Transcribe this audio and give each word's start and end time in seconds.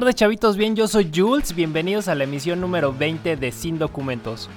Tardes 0.00 0.14
chavitos, 0.14 0.56
bien, 0.56 0.74
yo 0.74 0.88
soy 0.88 1.10
Jules, 1.14 1.54
bienvenidos 1.54 2.08
a 2.08 2.14
la 2.14 2.24
emisión 2.24 2.58
número 2.58 2.90
20 2.90 3.36
de 3.36 3.52
Sin 3.52 3.78
Documentos. 3.78 4.48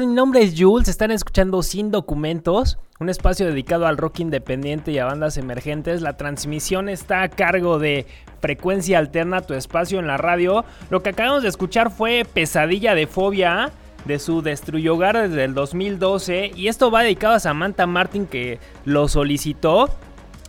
Mi 0.00 0.06
nombre 0.06 0.42
es 0.42 0.54
Jules, 0.56 0.88
están 0.88 1.10
escuchando 1.10 1.62
Sin 1.62 1.90
Documentos, 1.90 2.78
un 3.00 3.08
espacio 3.08 3.46
dedicado 3.46 3.86
al 3.86 3.96
rock 3.96 4.20
independiente 4.20 4.92
y 4.92 4.98
a 4.98 5.06
bandas 5.06 5.38
emergentes. 5.38 6.02
La 6.02 6.18
transmisión 6.18 6.90
está 6.90 7.22
a 7.22 7.28
cargo 7.30 7.78
de 7.78 8.06
Frecuencia 8.40 8.98
Alterna, 8.98 9.40
tu 9.40 9.54
espacio 9.54 9.98
en 9.98 10.06
la 10.06 10.18
radio. 10.18 10.64
Lo 10.90 11.02
que 11.02 11.10
acabamos 11.10 11.42
de 11.42 11.48
escuchar 11.48 11.90
fue 11.90 12.26
Pesadilla 12.30 12.94
de 12.94 13.06
Fobia 13.06 13.72
de 14.04 14.18
su 14.18 14.42
Destruyo 14.42 14.94
Hogar 14.94 15.28
desde 15.28 15.44
el 15.44 15.54
2012 15.54 16.52
y 16.54 16.68
esto 16.68 16.90
va 16.90 17.02
dedicado 17.02 17.34
a 17.34 17.40
Samantha 17.40 17.86
Martin 17.86 18.26
que 18.26 18.58
lo 18.84 19.08
solicitó. 19.08 19.88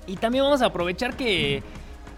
Y 0.07 0.17
también 0.17 0.43
vamos 0.43 0.61
a 0.61 0.67
aprovechar 0.67 1.15
que 1.15 1.63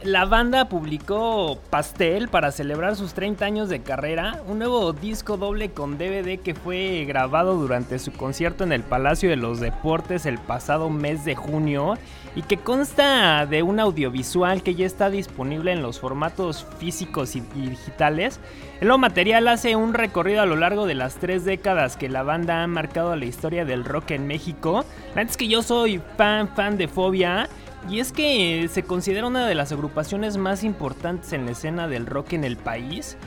la 0.04 0.24
banda 0.24 0.70
publicó 0.70 1.60
Pastel 1.70 2.30
para 2.30 2.52
celebrar 2.52 2.96
sus 2.96 3.14
30 3.14 3.44
años 3.44 3.70
de 3.70 3.82
carrera, 3.82 4.42
un 4.48 4.60
nuevo 4.60 4.94
disco 4.94 5.36
doble 5.36 5.72
con 5.72 5.98
DVD 5.98 6.40
que 6.40 6.56
fue 6.56 7.04
grabado 7.06 7.56
durante 7.56 8.00
su 8.00 8.14
concierto 8.14 8.64
en 8.64 8.72
el 8.72 8.84
Palacio 8.84 9.30
de 9.30 9.36
los 9.36 9.60
Deportes 9.60 10.26
el 10.26 10.38
pasado 10.38 10.90
mes 10.90 11.26
de 11.26 11.36
junio 11.36 11.98
y 12.36 12.44
que 12.44 12.56
consta 12.56 13.46
de 13.46 13.62
un 13.62 13.82
audiovisual 13.82 14.64
que 14.64 14.76
ya 14.76 14.86
está 14.86 15.10
disponible 15.10 15.74
en 15.74 15.82
los 15.82 16.00
formatos 16.00 16.66
físicos 16.78 17.36
y 17.36 17.42
digitales. 17.42 18.40
El 18.80 18.88
nuevo 18.88 19.00
material 19.00 19.50
hace 19.50 19.76
un 19.76 19.94
recorrido 19.94 20.42
a 20.42 20.46
lo 20.46 20.56
largo 20.56 20.86
de 20.86 20.96
las 20.96 21.16
tres 21.16 21.44
décadas 21.44 21.98
que 21.98 22.08
la 22.08 22.24
banda 22.24 22.64
ha 22.64 22.68
marcado 22.68 23.16
la 23.18 23.26
historia 23.26 23.66
del 23.66 23.84
rock 23.84 24.12
en 24.12 24.28
México. 24.28 24.86
Antes 25.16 25.36
que 25.36 25.50
yo 25.50 25.62
soy 25.62 26.02
fan, 26.16 26.48
fan 26.56 26.78
de 26.78 26.88
Fobia 26.88 27.50
y 27.88 28.00
es 28.00 28.12
que 28.12 28.68
se 28.72 28.84
considera 28.84 29.28
una 29.28 29.48
de 29.48 29.56
las 29.56 29.72
agrupaciones 29.72 30.38
más 30.38 30.64
importantes 30.64 31.34
en 31.34 31.46
la 31.46 31.52
escena 31.52 31.88
del 31.88 32.06
rock 32.06 32.34
en 32.34 32.44
el 32.44 32.58
país. 32.58 33.18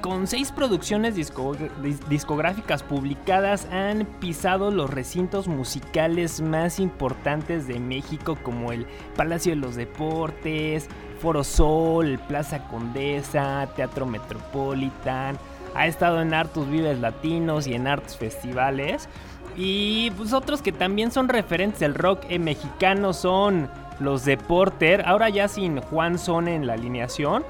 Con 0.00 0.26
seis 0.26 0.52
producciones 0.52 1.14
discográficas 1.14 2.82
publicadas 2.82 3.66
han 3.70 4.04
pisado 4.20 4.70
los 4.70 4.90
recintos 4.90 5.48
musicales 5.48 6.42
más 6.42 6.78
importantes 6.78 7.66
de 7.66 7.80
México 7.80 8.36
como 8.42 8.72
el 8.72 8.86
Palacio 9.16 9.52
de 9.52 9.56
los 9.56 9.76
Deportes, 9.76 10.88
Foro 11.20 11.42
Sol, 11.42 12.20
Plaza 12.28 12.66
Condesa, 12.68 13.66
Teatro 13.74 14.04
Metropolitan. 14.04 15.38
Ha 15.74 15.86
estado 15.86 16.20
en 16.20 16.34
Artus 16.34 16.68
Vives 16.68 17.00
Latinos 17.00 17.66
y 17.66 17.74
en 17.74 17.86
Arts 17.86 18.16
Festivales. 18.16 19.08
Y 19.56 20.10
pues 20.12 20.32
otros 20.32 20.60
que 20.60 20.72
también 20.72 21.12
son 21.12 21.28
referentes 21.28 21.80
del 21.80 21.94
rock 21.94 22.28
mexicano 22.38 23.12
son 23.12 23.70
los 24.00 24.24
de 24.24 24.36
Porter, 24.36 25.02
ahora 25.06 25.28
ya 25.28 25.48
sin 25.48 25.80
Juan 25.80 26.18
Son 26.18 26.48
en 26.48 26.66
la 26.66 26.74
alineación. 26.74 27.44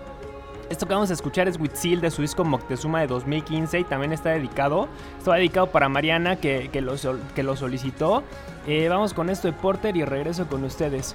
Esto 0.70 0.86
que 0.86 0.94
vamos 0.94 1.10
a 1.10 1.12
escuchar 1.12 1.46
es 1.46 1.60
Witzil 1.60 2.00
de 2.00 2.10
su 2.10 2.22
disco 2.22 2.42
Moctezuma 2.42 3.00
de 3.00 3.06
2015 3.06 3.80
y 3.80 3.84
también 3.84 4.12
está 4.12 4.30
dedicado. 4.30 4.88
Está 5.18 5.34
dedicado 5.34 5.66
para 5.66 5.88
Mariana 5.88 6.36
que, 6.36 6.70
que, 6.72 6.80
lo, 6.80 6.94
que 7.34 7.42
lo, 7.42 7.54
solicitó. 7.54 8.22
Eh, 8.66 8.88
vamos 8.88 9.12
con 9.12 9.28
esto 9.28 9.46
de 9.46 9.52
Porter 9.52 9.96
y 9.96 10.04
regreso 10.04 10.46
con 10.46 10.64
ustedes. 10.64 11.14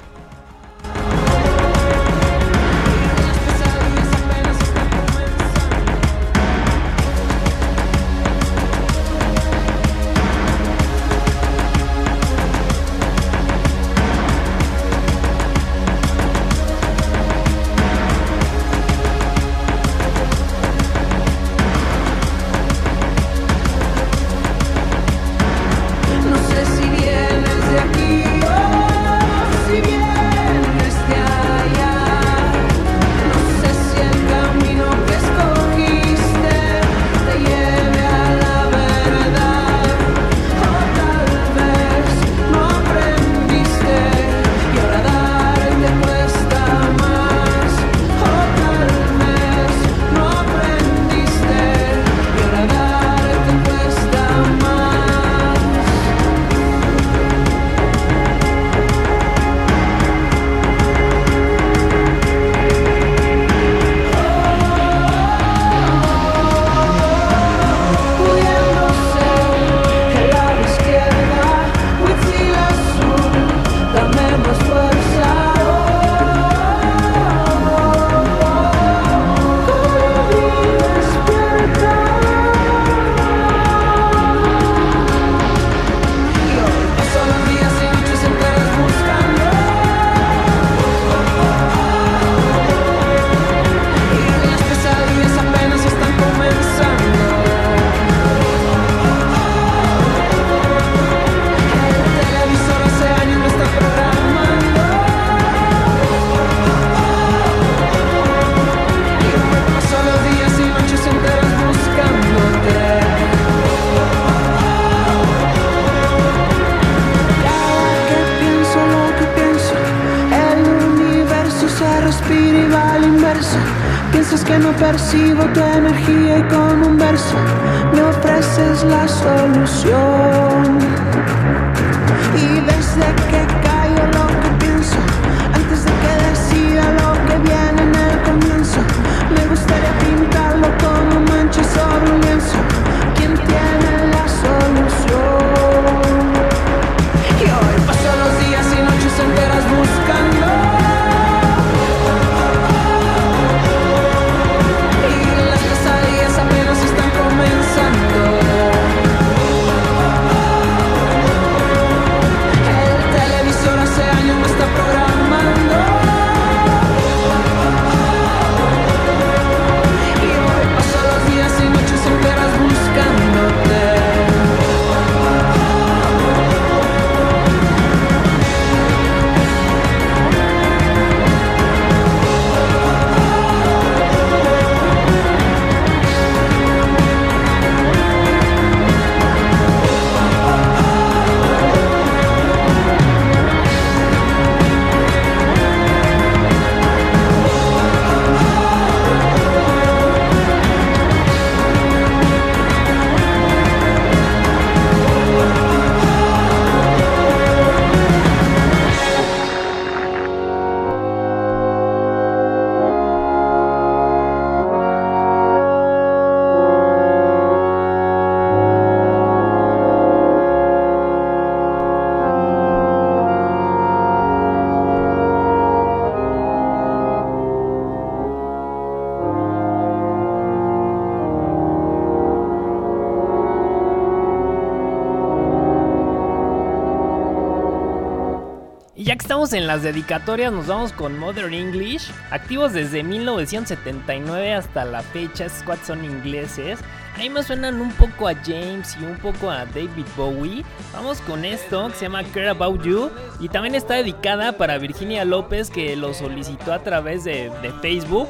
En 239.52 239.66
las 239.66 239.82
dedicatorias, 239.82 240.54
nos 240.54 240.68
vamos 240.68 240.94
con 240.94 241.18
Modern 241.18 241.56
English, 241.56 242.12
activos 242.30 242.72
desde 242.72 243.02
1979 243.02 244.54
hasta 244.54 244.86
la 244.86 245.02
fecha, 245.02 245.48
cuatro 245.66 245.88
son 245.88 246.06
ingleses. 246.06 246.80
A 247.16 247.18
mí 247.18 247.32
me 247.32 247.42
suenan 247.42 247.82
un 247.82 247.92
poco 247.94 248.28
a 248.28 248.36
James 248.36 248.96
y 249.02 249.06
un 249.06 249.18
poco 249.18 249.50
a 249.50 249.66
David 249.66 250.06
Bowie. 250.16 250.64
Vamos 250.94 251.20
con 251.22 251.46
esto 251.46 251.88
que 251.88 251.96
se 251.96 252.02
llama 252.06 252.24
Care 252.26 252.50
About 252.50 252.84
You 252.84 253.10
y 253.40 253.50
también 253.50 253.74
está 253.74 253.96
dedicada 253.96 254.52
para 254.52 254.78
Virginia 254.78 255.26
López 255.26 255.72
que 255.72 255.96
lo 255.96 256.14
solicitó 256.14 256.72
a 256.72 256.84
través 256.84 257.24
de, 257.24 257.50
de 257.64 257.72
Facebook. 257.82 258.30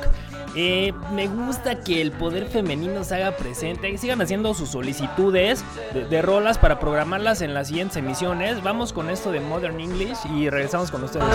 Eh, 0.56 0.94
me 1.13 1.27
gusta 1.27 1.82
que 1.82 2.01
el 2.01 2.12
poder 2.12 2.48
femenino 2.48 3.03
se 3.03 3.15
haga 3.15 3.38
presente, 3.38 3.91
que 3.91 3.98
sigan 3.98 4.22
haciendo 4.22 4.53
sus 4.53 4.70
solicitudes 4.70 5.63
de, 5.94 6.06
de 6.06 6.22
rolas 6.22 6.58
para 6.58 6.79
programarlas 6.79 7.41
en 7.41 7.53
las 7.53 7.68
siguientes 7.68 7.98
emisiones. 7.98 8.63
Vamos 8.63 8.94
con 8.94 9.10
esto 9.10 9.32
de 9.32 9.39
Modern 9.39 9.79
English 9.79 10.18
y 10.36 10.50
regresamos 10.50 10.91
con 10.91 11.03
ustedes. 11.03 11.25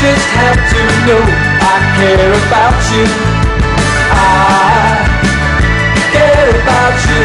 just 0.00 0.28
have 0.30 0.54
to 0.70 0.98
you. 7.06 7.24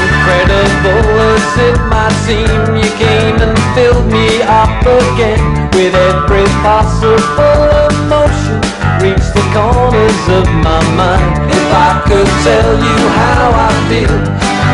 Incredible 0.00 1.10
as 1.34 1.50
it 1.68 1.78
might 1.88 2.16
seem, 2.26 2.60
you 2.76 2.90
came 2.98 3.36
and 3.40 3.56
filled 3.74 4.06
me 4.12 4.42
up 4.42 4.82
again 4.82 5.42
with 5.72 5.94
every 5.94 6.46
possible 6.60 7.68
emotion. 7.90 8.60
Reached 9.00 9.32
the 9.32 9.44
corners 9.54 10.22
of 10.38 10.46
my 10.60 10.80
mind. 10.96 11.50
If 11.50 11.68
I 11.72 12.02
could 12.06 12.30
tell 12.44 12.72
you 12.76 12.98
how 13.22 13.44
I 13.66 13.70
feel, 13.88 14.18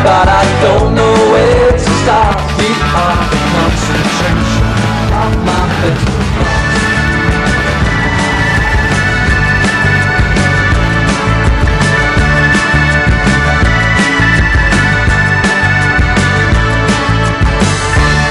but 0.03 0.27
I 0.27 0.43
don't 0.61 0.95
know 0.95 1.15
where 1.31 1.71
to 1.71 1.89
start. 2.03 2.37
You 2.59 2.73
are 3.03 3.23
the 3.31 3.39
concentration 3.55 4.67
of 5.21 5.31
my 5.45 5.63
better 5.81 6.56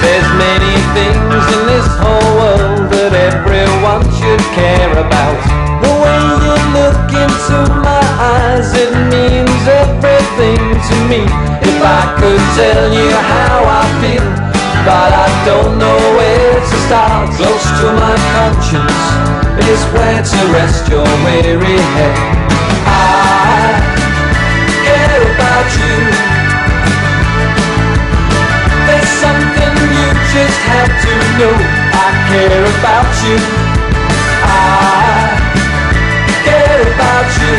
There's 0.07 0.31
many 0.39 0.75
things 0.95 1.43
in 1.51 1.63
this 1.67 1.89
whole 1.99 2.31
world 2.39 2.95
that 2.95 3.11
everyone 3.11 4.07
should 4.15 4.39
care 4.55 4.95
about. 5.03 5.35
The 5.83 5.93
way 5.99 6.23
you 6.47 6.55
look 6.79 7.11
into 7.11 7.59
my 7.83 8.07
eyes, 8.15 8.71
it 8.71 8.95
means 9.11 9.63
everything 9.67 10.63
to 10.63 10.97
me. 11.11 11.27
If 11.59 11.83
I 11.83 12.15
could 12.23 12.45
tell 12.55 12.87
you 12.87 13.11
how 13.35 13.67
I 13.67 13.83
feel, 13.99 14.31
but 14.87 15.11
I 15.11 15.27
don't 15.43 15.75
know 15.75 15.99
where 16.15 16.55
to 16.55 16.77
start. 16.87 17.27
Close 17.35 17.67
to 17.83 17.87
my 17.99 18.15
conscience 18.39 19.03
is 19.67 19.83
where 19.91 20.23
to 20.23 20.39
rest 20.55 20.87
your 20.87 21.11
weary 21.27 21.83
head. 21.99 22.15
I 22.87 23.75
care 24.87 25.23
about 25.35 25.67
you. 25.83 26.46
Something 29.27 29.75
you 29.91 30.09
just 30.31 30.61
have 30.71 30.93
to 31.03 31.13
know. 31.39 31.55
I 31.99 32.09
care 32.31 32.63
about 32.63 33.11
you. 33.27 33.39
I 34.47 35.27
care 36.47 36.83
about 36.95 37.29
you. 37.43 37.57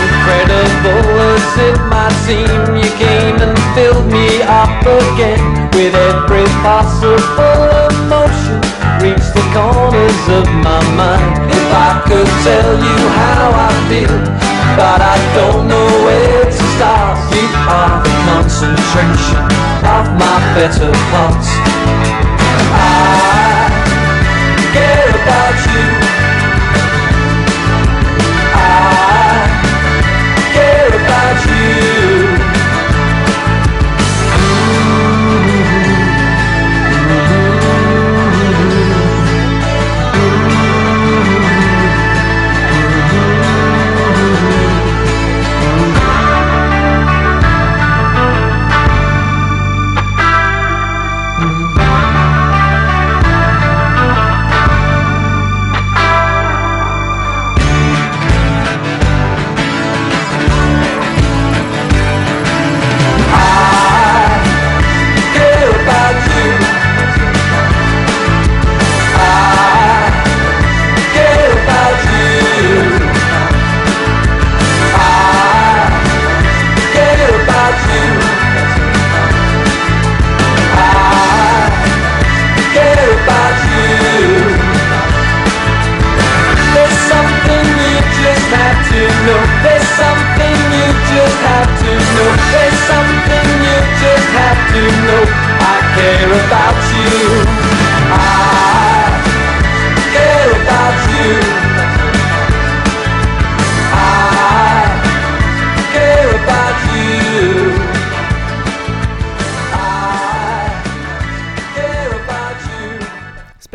Incredible 0.00 1.04
as 1.36 1.52
it 1.68 1.78
might 1.92 2.16
seem, 2.24 2.80
you 2.80 2.88
came 2.96 3.36
and 3.44 3.56
filled 3.76 4.08
me 4.08 4.40
up 4.40 4.80
again 5.04 5.68
with 5.76 5.92
every 5.92 6.48
possible 6.64 7.60
emotion. 7.92 8.56
Reached 9.04 9.32
the 9.36 9.44
corners 9.52 10.24
of 10.32 10.48
my 10.64 10.80
mind. 10.96 11.52
If 11.52 11.68
I 11.88 11.92
could 12.08 12.30
tell 12.40 12.72
you 12.72 12.98
how 13.20 13.52
I 13.68 13.70
feel, 13.92 14.45
but 14.74 15.00
I 15.00 15.16
don't 15.38 15.68
know 15.68 15.86
where 16.02 16.44
to 16.44 16.62
start. 16.74 17.18
You 17.30 17.46
are 17.70 18.02
the 18.02 18.14
concentration 18.26 19.44
of 19.86 20.04
my 20.18 20.36
better 20.58 20.90
parts. 21.12 22.25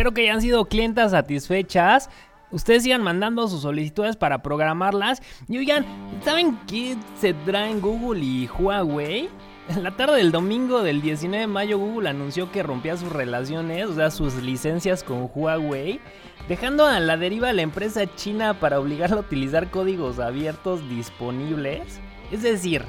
Espero 0.02 0.16
que 0.16 0.22
hayan 0.22 0.42
sido 0.42 0.66
clientas 0.66 1.12
satisfechas. 1.12 2.10
Ustedes 2.52 2.84
sigan 2.84 3.02
mandando 3.02 3.48
sus 3.48 3.62
solicitudes 3.62 4.18
para 4.18 4.44
programarlas. 4.44 5.22
Y 5.48 5.58
oigan, 5.58 5.86
¿saben 6.24 6.60
qué 6.68 6.98
se 7.20 7.34
traen 7.34 7.82
Google 7.82 8.24
y 8.24 8.48
Huawei? 8.48 9.30
En 9.70 9.84
la 9.84 9.96
tarde 9.96 10.18
del 10.18 10.32
domingo 10.32 10.84
del 10.84 11.02
19 11.02 11.42
de 11.42 11.48
mayo 11.48 11.78
Google 11.78 12.10
anunció 12.10 12.52
que 12.52 12.64
rompía 12.64 12.98
sus 12.98 13.12
relaciones, 13.12 13.88
o 13.88 13.96
sea, 13.96 14.12
sus 14.12 14.36
licencias 14.36 15.04
con 15.04 15.30
Huawei, 15.34 16.02
dejando 16.50 16.86
a 16.86 17.00
la 17.00 17.16
deriva 17.16 17.50
a 17.50 17.54
la 17.54 17.62
empresa 17.62 18.06
china 18.16 18.60
para 18.60 18.80
obligarla 18.80 19.18
a 19.18 19.22
utilizar 19.22 19.70
códigos 19.70 20.20
abiertos 20.20 20.88
disponibles. 20.90 22.02
Es 22.32 22.42
decir, 22.42 22.84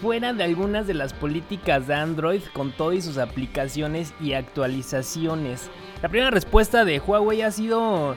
fuera 0.00 0.32
de 0.32 0.42
algunas 0.42 0.86
de 0.86 0.94
las 0.94 1.12
políticas 1.12 1.86
de 1.86 1.94
Android 1.94 2.42
con 2.52 2.72
todo 2.72 2.92
y 2.92 3.00
sus 3.00 3.18
aplicaciones 3.18 4.14
y 4.20 4.32
actualizaciones. 4.32 5.70
La 6.02 6.08
primera 6.08 6.30
respuesta 6.30 6.84
de 6.84 6.98
Huawei 6.98 7.42
ha 7.42 7.50
sido 7.50 8.16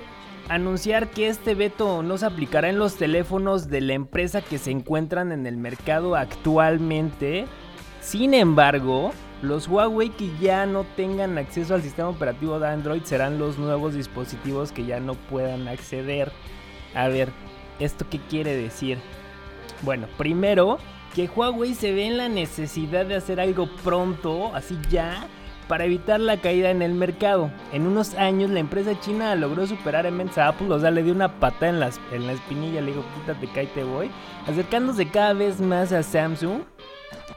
anunciar 0.49 1.09
que 1.09 1.27
este 1.27 1.55
veto 1.55 2.03
no 2.03 2.17
se 2.17 2.25
aplicará 2.25 2.69
en 2.69 2.79
los 2.79 2.95
teléfonos 2.95 3.69
de 3.69 3.81
la 3.81 3.93
empresa 3.93 4.41
que 4.41 4.57
se 4.57 4.71
encuentran 4.71 5.31
en 5.31 5.45
el 5.45 5.57
mercado 5.57 6.15
actualmente. 6.15 7.45
Sin 8.01 8.33
embargo, 8.33 9.11
los 9.41 9.67
Huawei 9.67 10.09
que 10.09 10.31
ya 10.39 10.65
no 10.65 10.85
tengan 10.95 11.37
acceso 11.37 11.75
al 11.75 11.81
sistema 11.81 12.09
operativo 12.09 12.59
de 12.59 12.69
Android 12.69 13.03
serán 13.03 13.37
los 13.37 13.57
nuevos 13.57 13.93
dispositivos 13.93 14.71
que 14.71 14.85
ya 14.85 14.99
no 14.99 15.15
puedan 15.15 15.67
acceder. 15.67 16.31
A 16.95 17.07
ver, 17.07 17.29
¿esto 17.79 18.05
qué 18.09 18.19
quiere 18.19 18.55
decir? 18.55 18.97
Bueno, 19.83 20.07
primero, 20.17 20.77
que 21.13 21.27
Huawei 21.27 21.73
se 21.73 21.91
ve 21.91 22.07
en 22.07 22.17
la 22.17 22.29
necesidad 22.29 23.05
de 23.05 23.15
hacer 23.15 23.39
algo 23.39 23.69
pronto, 23.83 24.55
así 24.55 24.77
ya, 24.89 25.27
para 25.67 25.85
evitar 25.85 26.19
la 26.19 26.37
caída 26.37 26.69
en 26.69 26.81
el 26.81 26.93
mercado. 26.93 27.51
En 27.73 27.85
unos 27.85 28.13
años 28.15 28.49
la 28.49 28.59
empresa 28.59 28.99
china 28.99 29.35
logró 29.35 29.67
superar 29.67 30.05
a 30.05 30.47
Apple, 30.47 30.71
o 30.71 30.79
sea, 30.79 30.91
le 30.91 31.03
dio 31.03 31.13
una 31.13 31.39
pata 31.39 31.67
en, 31.67 31.79
las, 31.79 31.99
en 32.11 32.27
la 32.27 32.33
espinilla, 32.33 32.81
le 32.81 32.91
dijo, 32.91 33.03
quítate, 33.15 33.47
cae, 33.47 33.67
te 33.67 33.83
voy, 33.83 34.09
acercándose 34.47 35.07
cada 35.07 35.33
vez 35.33 35.59
más 35.59 35.91
a 35.91 36.03
Samsung, 36.03 36.61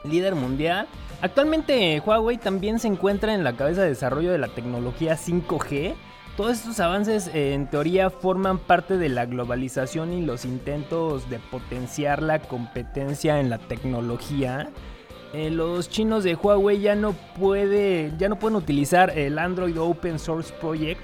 líder 0.03 0.35
mundial. 0.35 0.87
Actualmente 1.21 2.01
Huawei 2.03 2.37
también 2.37 2.79
se 2.79 2.87
encuentra 2.87 3.33
en 3.33 3.43
la 3.43 3.55
cabeza 3.55 3.83
de 3.83 3.89
desarrollo 3.89 4.31
de 4.31 4.39
la 4.39 4.47
tecnología 4.47 5.15
5G. 5.15 5.93
Todos 6.35 6.53
estos 6.53 6.79
avances 6.79 7.27
eh, 7.27 7.53
en 7.53 7.69
teoría 7.69 8.09
forman 8.09 8.57
parte 8.57 8.97
de 8.97 9.09
la 9.09 9.25
globalización 9.25 10.13
y 10.13 10.25
los 10.25 10.45
intentos 10.45 11.29
de 11.29 11.39
potenciar 11.39 12.23
la 12.23 12.39
competencia 12.39 13.39
en 13.39 13.49
la 13.49 13.59
tecnología. 13.59 14.69
Eh, 15.33 15.49
los 15.49 15.89
chinos 15.89 16.23
de 16.25 16.35
Huawei 16.35 16.81
ya 16.81 16.95
no, 16.95 17.13
puede, 17.39 18.11
ya 18.17 18.27
no 18.27 18.37
pueden 18.37 18.57
utilizar 18.57 19.17
el 19.17 19.39
Android 19.39 19.79
Open 19.79 20.19
Source 20.19 20.53
Project, 20.59 20.99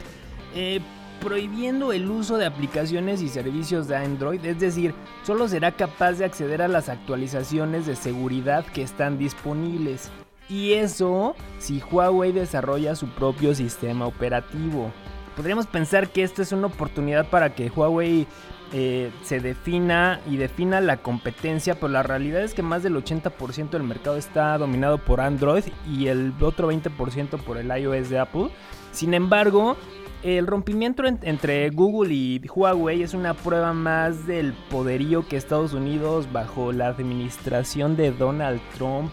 eh, 0.53 0.81
prohibiendo 1.21 1.93
el 1.93 2.09
uso 2.11 2.37
de 2.37 2.45
aplicaciones 2.45 3.21
y 3.21 3.29
servicios 3.29 3.87
de 3.87 3.95
Android, 3.95 4.43
es 4.45 4.59
decir, 4.59 4.93
solo 5.23 5.47
será 5.47 5.71
capaz 5.71 6.13
de 6.13 6.25
acceder 6.25 6.61
a 6.61 6.67
las 6.67 6.89
actualizaciones 6.89 7.85
de 7.85 7.95
seguridad 7.95 8.65
que 8.65 8.81
están 8.81 9.17
disponibles. 9.17 10.11
Y 10.49 10.73
eso 10.73 11.35
si 11.59 11.81
Huawei 11.91 12.31
desarrolla 12.31 12.95
su 12.95 13.07
propio 13.07 13.55
sistema 13.55 14.07
operativo. 14.07 14.91
Podríamos 15.35 15.67
pensar 15.67 16.09
que 16.09 16.23
esta 16.23 16.41
es 16.41 16.51
una 16.51 16.67
oportunidad 16.67 17.29
para 17.29 17.53
que 17.53 17.69
Huawei 17.69 18.27
eh, 18.73 19.11
se 19.23 19.39
defina 19.39 20.19
y 20.29 20.37
defina 20.37 20.81
la 20.81 20.97
competencia, 20.97 21.75
pero 21.75 21.87
la 21.89 22.03
realidad 22.03 22.41
es 22.43 22.53
que 22.53 22.61
más 22.63 22.83
del 22.83 22.95
80% 22.95 23.69
del 23.71 23.83
mercado 23.83 24.17
está 24.17 24.57
dominado 24.57 24.97
por 24.97 25.21
Android 25.21 25.63
y 25.89 26.07
el 26.07 26.33
otro 26.41 26.71
20% 26.71 27.37
por 27.43 27.57
el 27.57 27.67
iOS 27.77 28.09
de 28.09 28.19
Apple. 28.19 28.49
Sin 28.91 29.13
embargo, 29.13 29.77
el 30.23 30.47
rompimiento 30.47 31.05
en- 31.05 31.19
entre 31.21 31.69
Google 31.69 32.13
y 32.13 32.41
Huawei 32.53 33.03
es 33.03 33.13
una 33.13 33.33
prueba 33.35 33.71
más 33.73 34.27
del 34.27 34.53
poderío 34.69 35.27
que 35.27 35.37
Estados 35.37 35.73
Unidos 35.73 36.27
bajo 36.33 36.73
la 36.73 36.87
administración 36.87 37.95
de 37.95 38.11
Donald 38.11 38.59
Trump 38.75 39.11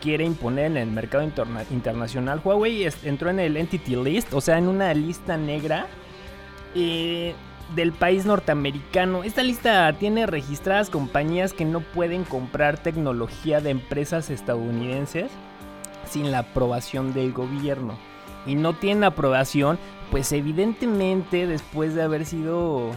quiere 0.00 0.24
imponer 0.24 0.66
en 0.66 0.76
el 0.76 0.90
mercado 0.92 1.24
interna- 1.24 1.64
internacional. 1.72 2.40
Huawei 2.42 2.88
entró 3.02 3.30
en 3.30 3.40
el 3.40 3.56
Entity 3.56 3.96
List, 3.96 4.32
o 4.32 4.40
sea, 4.40 4.56
en 4.56 4.68
una 4.68 4.94
lista 4.94 5.36
negra 5.36 5.86
eh, 6.74 7.34
del 7.74 7.92
país 7.92 8.24
norteamericano. 8.24 9.24
Esta 9.24 9.42
lista 9.42 9.92
tiene 9.92 10.26
registradas 10.26 10.90
compañías 10.90 11.52
que 11.52 11.64
no 11.64 11.80
pueden 11.80 12.24
comprar 12.24 12.78
tecnología 12.78 13.60
de 13.60 13.70
empresas 13.70 14.30
estadounidenses 14.30 15.30
sin 16.08 16.30
la 16.30 16.40
aprobación 16.40 17.12
del 17.12 17.32
gobierno. 17.32 17.98
Y 18.46 18.54
no 18.54 18.72
tienen 18.72 19.04
aprobación, 19.04 19.78
pues 20.10 20.32
evidentemente 20.32 21.46
después 21.46 21.94
de 21.94 22.02
haber 22.02 22.24
sido 22.24 22.92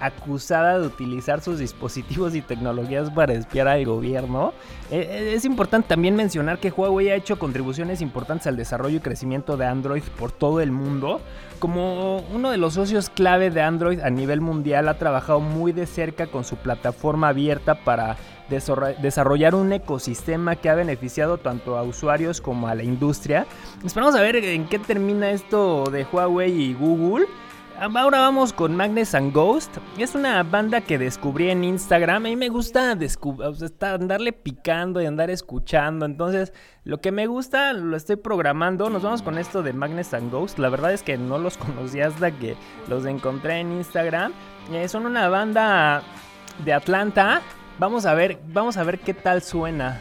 acusada 0.00 0.78
de 0.78 0.86
utilizar 0.86 1.40
sus 1.40 1.58
dispositivos 1.58 2.34
y 2.34 2.42
tecnologías 2.42 3.10
para 3.10 3.34
espiar 3.34 3.68
al 3.68 3.84
gobierno. 3.84 4.52
Eh, 4.90 5.08
eh, 5.10 5.32
es 5.34 5.44
importante 5.44 5.88
también 5.88 6.16
mencionar 6.16 6.58
que 6.58 6.70
Huawei 6.70 7.10
ha 7.10 7.14
hecho 7.14 7.38
contribuciones 7.38 8.00
importantes 8.00 8.46
al 8.46 8.56
desarrollo 8.56 8.96
y 8.96 9.00
crecimiento 9.00 9.56
de 9.56 9.66
Android 9.66 10.02
por 10.18 10.32
todo 10.32 10.60
el 10.60 10.72
mundo. 10.72 11.20
Como 11.58 12.18
uno 12.34 12.50
de 12.50 12.58
los 12.58 12.74
socios 12.74 13.08
clave 13.08 13.50
de 13.50 13.62
Android 13.62 14.00
a 14.00 14.10
nivel 14.10 14.40
mundial, 14.40 14.88
ha 14.88 14.98
trabajado 14.98 15.40
muy 15.40 15.72
de 15.72 15.86
cerca 15.86 16.26
con 16.26 16.44
su 16.44 16.56
plataforma 16.56 17.28
abierta 17.28 17.76
para 17.82 18.16
desarro- 18.50 18.94
desarrollar 18.98 19.54
un 19.54 19.72
ecosistema 19.72 20.56
que 20.56 20.68
ha 20.68 20.74
beneficiado 20.74 21.38
tanto 21.38 21.78
a 21.78 21.82
usuarios 21.82 22.40
como 22.42 22.68
a 22.68 22.74
la 22.74 22.82
industria. 22.82 23.46
Esperamos 23.84 24.14
a 24.14 24.20
ver 24.20 24.36
en 24.36 24.68
qué 24.68 24.78
termina 24.78 25.30
esto 25.30 25.84
de 25.90 26.04
Huawei 26.04 26.52
y 26.52 26.74
Google. 26.74 27.26
Ahora 27.78 28.20
vamos 28.20 28.54
con 28.54 28.74
Magnus 28.74 29.14
and 29.14 29.34
Ghost. 29.34 29.76
Es 29.98 30.14
una 30.14 30.42
banda 30.42 30.80
que 30.80 30.96
descubrí 30.96 31.50
en 31.50 31.62
Instagram. 31.62 32.16
A 32.16 32.28
mí 32.28 32.34
me 32.34 32.48
gusta 32.48 32.96
o 33.20 33.54
sea, 33.54 33.94
andarle 33.94 34.32
picando 34.32 35.02
y 35.02 35.06
andar 35.06 35.28
escuchando. 35.28 36.06
Entonces, 36.06 36.54
lo 36.84 37.02
que 37.02 37.12
me 37.12 37.26
gusta 37.26 37.74
lo 37.74 37.94
estoy 37.94 38.16
programando. 38.16 38.88
Nos 38.88 39.02
vamos 39.02 39.20
con 39.20 39.36
esto 39.36 39.62
de 39.62 39.74
Magnus 39.74 40.14
and 40.14 40.32
Ghost. 40.32 40.58
La 40.58 40.70
verdad 40.70 40.94
es 40.94 41.02
que 41.02 41.18
no 41.18 41.36
los 41.36 41.58
conocía 41.58 42.06
hasta 42.06 42.30
que 42.30 42.56
los 42.88 43.04
encontré 43.04 43.60
en 43.60 43.72
Instagram. 43.72 44.32
Eh, 44.72 44.88
son 44.88 45.04
una 45.04 45.28
banda 45.28 46.02
de 46.64 46.72
Atlanta. 46.72 47.42
Vamos 47.78 48.06
a 48.06 48.14
ver, 48.14 48.38
vamos 48.48 48.78
a 48.78 48.84
ver 48.84 49.00
qué 49.00 49.12
tal 49.12 49.42
suena. 49.42 50.00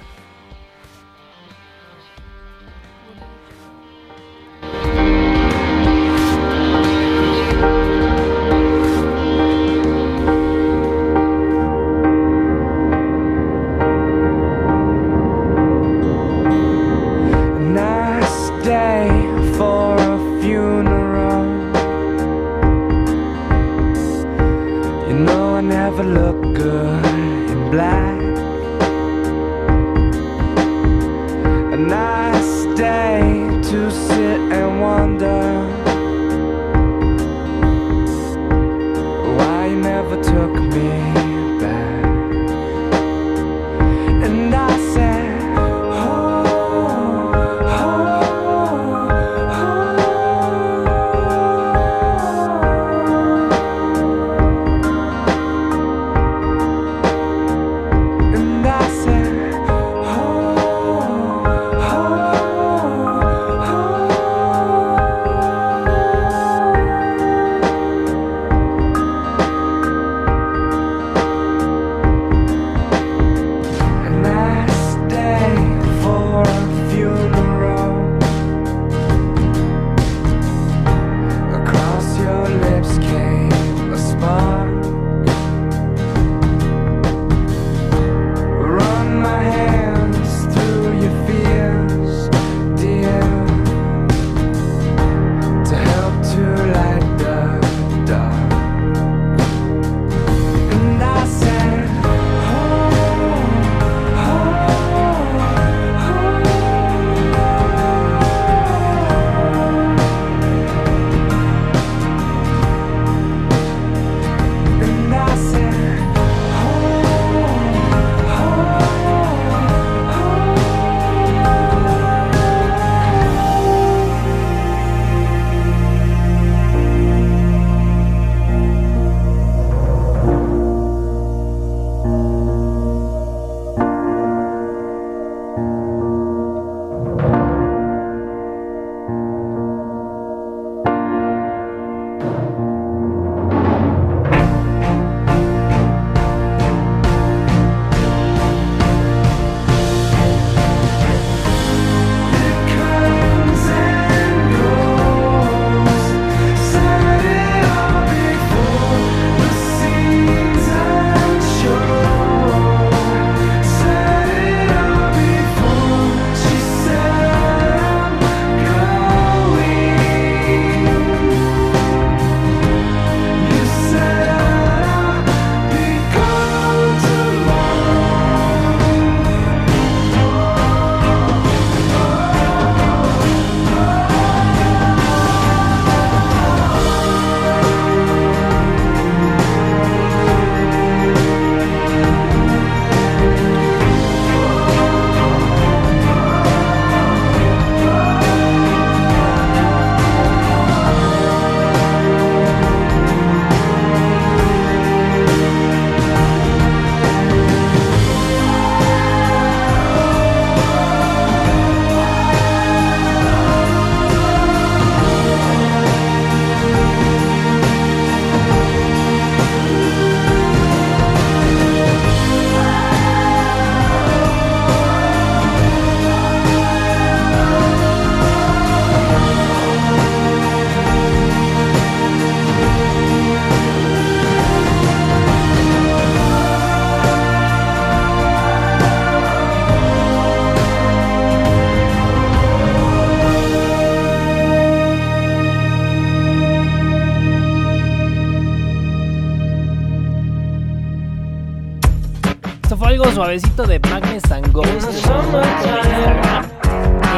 Suavecito 253.15 253.63
de 253.63 253.79
Magnus 253.79 254.29
and 254.29 254.51
Ghost. 254.51 255.07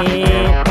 Eh, 0.05 0.63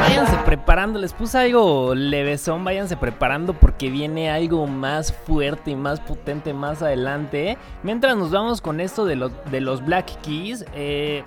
váyanse 0.00 0.36
preparando, 0.46 1.00
les 1.00 1.12
puse 1.12 1.38
algo 1.38 1.92
levesón, 1.96 2.62
váyanse 2.62 2.96
preparando 2.96 3.52
porque 3.52 3.90
viene 3.90 4.30
algo 4.30 4.68
más 4.68 5.12
fuerte 5.12 5.72
y 5.72 5.74
más 5.76 5.98
potente 5.98 6.54
más 6.54 6.82
adelante. 6.82 7.58
Mientras 7.82 8.16
nos 8.16 8.30
vamos 8.30 8.60
con 8.60 8.80
esto 8.80 9.04
de, 9.06 9.28
de 9.50 9.60
los 9.60 9.84
Black 9.84 10.20
Keys, 10.22 10.64
eh, 10.72 11.24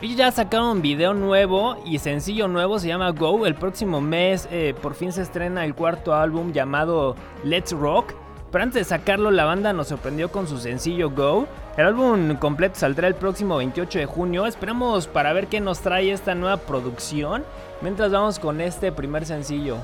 ellos 0.00 0.16
ya 0.16 0.30
sacaron 0.30 0.68
un 0.68 0.80
video 0.80 1.12
nuevo 1.12 1.76
y 1.84 1.98
sencillo 1.98 2.48
nuevo, 2.48 2.78
se 2.78 2.88
llama 2.88 3.10
Go. 3.10 3.44
El 3.44 3.56
próximo 3.56 4.00
mes 4.00 4.48
eh, 4.50 4.74
por 4.80 4.94
fin 4.94 5.12
se 5.12 5.20
estrena 5.20 5.66
el 5.66 5.74
cuarto 5.74 6.14
álbum 6.14 6.52
llamado 6.52 7.14
Let's 7.44 7.72
Rock. 7.72 8.14
Pero 8.50 8.64
antes 8.64 8.80
de 8.80 8.84
sacarlo, 8.84 9.30
la 9.30 9.44
banda 9.44 9.72
nos 9.72 9.88
sorprendió 9.88 10.30
con 10.30 10.46
su 10.46 10.58
sencillo 10.58 11.10
Go. 11.10 11.46
El 11.76 11.86
álbum 11.86 12.36
completo 12.36 12.78
saldrá 12.78 13.06
el 13.06 13.14
próximo 13.14 13.58
28 13.58 13.98
de 13.98 14.06
junio. 14.06 14.46
Esperamos 14.46 15.06
para 15.06 15.32
ver 15.32 15.48
qué 15.48 15.60
nos 15.60 15.80
trae 15.80 16.10
esta 16.10 16.34
nueva 16.34 16.56
producción. 16.56 17.44
Mientras 17.82 18.10
vamos 18.10 18.38
con 18.38 18.60
este 18.60 18.90
primer 18.90 19.26
sencillo. 19.26 19.76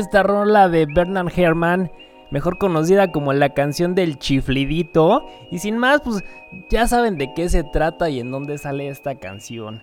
Esta 0.00 0.22
rola 0.22 0.68
de 0.68 0.86
Bernard 0.86 1.32
Herrmann, 1.34 1.90
mejor 2.30 2.58
conocida 2.58 3.12
como 3.12 3.32
la 3.32 3.50
canción 3.50 3.94
del 3.94 4.18
chiflidito. 4.18 5.26
Y 5.50 5.58
sin 5.58 5.78
más, 5.78 6.00
pues 6.00 6.24
ya 6.70 6.86
saben 6.86 7.18
de 7.18 7.32
qué 7.34 7.48
se 7.48 7.62
trata 7.64 8.10
y 8.10 8.20
en 8.20 8.30
dónde 8.30 8.58
sale 8.58 8.88
esta 8.88 9.14
canción. 9.16 9.82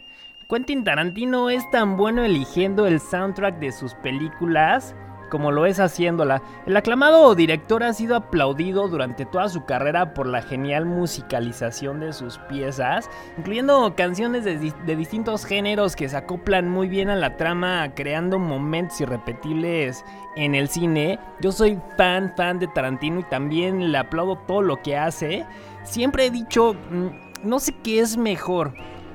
Quentin 0.50 0.84
Tarantino 0.84 1.50
es 1.50 1.70
tan 1.72 1.98
bueno 1.98 2.24
eligiendo 2.24 2.88
el 2.88 3.00
soundtrack 3.00 3.60
de 3.60 3.72
sus 3.72 3.94
películas 3.96 4.96
como 5.30 5.52
lo 5.52 5.66
es 5.66 5.80
haciéndola. 5.80 6.42
El 6.66 6.78
aclamado 6.78 7.36
director 7.36 7.84
ha 7.84 7.94
sido 7.94 8.16
aplaudido 8.16 8.88
durante 8.88 9.26
toda 9.26 9.50
su 9.50 9.66
carrera 9.66 10.14
por 10.14 10.28
la 10.28 10.42
genial 10.42 10.86
musicalización 10.86 12.00
de 12.00 12.14
sus 12.14 12.38
piezas, 12.50 13.10
incluyendo 13.38 13.94
canciones 13.96 14.44
de, 14.44 14.96
distintos 14.96 15.46
géneros 15.46 15.96
que 15.96 16.10
se 16.10 16.18
acoplan 16.18 16.70
muy 16.70 16.88
bien 16.88 17.10
a 17.10 17.16
la 17.16 17.38
trama, 17.38 17.94
creando 17.96 18.40
momentos 18.40 19.02
irrepetibles 19.02 20.04
en 20.36 20.56
el 20.56 20.68
cine. 20.68 21.20
Yo 21.42 21.52
soy 21.52 21.80
fan, 21.98 22.34
fan 22.36 22.60
de 22.60 22.68
Tarantino 22.68 23.20
y 23.20 23.24
también 23.24 23.92
le 23.92 23.98
aplaudo 23.98 24.38
todo 24.48 24.62
lo 24.62 24.82
que 24.82 24.98
hace. 24.98 25.46
Siempre 25.84 26.26
he 26.26 26.32
dicho, 26.32 26.74
mm, 26.74 27.48
no 27.48 27.60
sé 27.60 27.74
qué 27.84 28.00
es 28.00 28.18
mejor, 28.18 28.74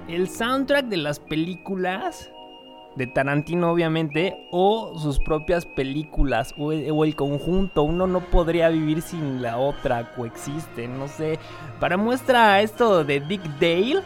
el 0.08 0.28
soundtrack 0.28 0.86
de 0.86 0.96
las 0.96 1.20
películas 1.20 2.30
de 2.96 3.06
Tarantino 3.06 3.72
obviamente 3.72 4.46
o 4.50 4.98
sus 4.98 5.18
propias 5.18 5.66
películas 5.66 6.54
o 6.58 6.72
el, 6.72 7.16
conjunto. 7.16 7.82
Uno 7.82 8.06
no 8.06 8.20
podría 8.20 8.68
vivir 8.68 9.02
sin 9.02 9.42
la 9.42 9.58
otra 9.58 10.12
coexisten 10.14 10.98
no 10.98 11.08
sé. 11.08 11.38
Para 11.80 11.96
muestra 11.96 12.60
esto 12.60 13.04
de 13.04 13.20
Dick 13.20 13.42
Dale 13.60 14.02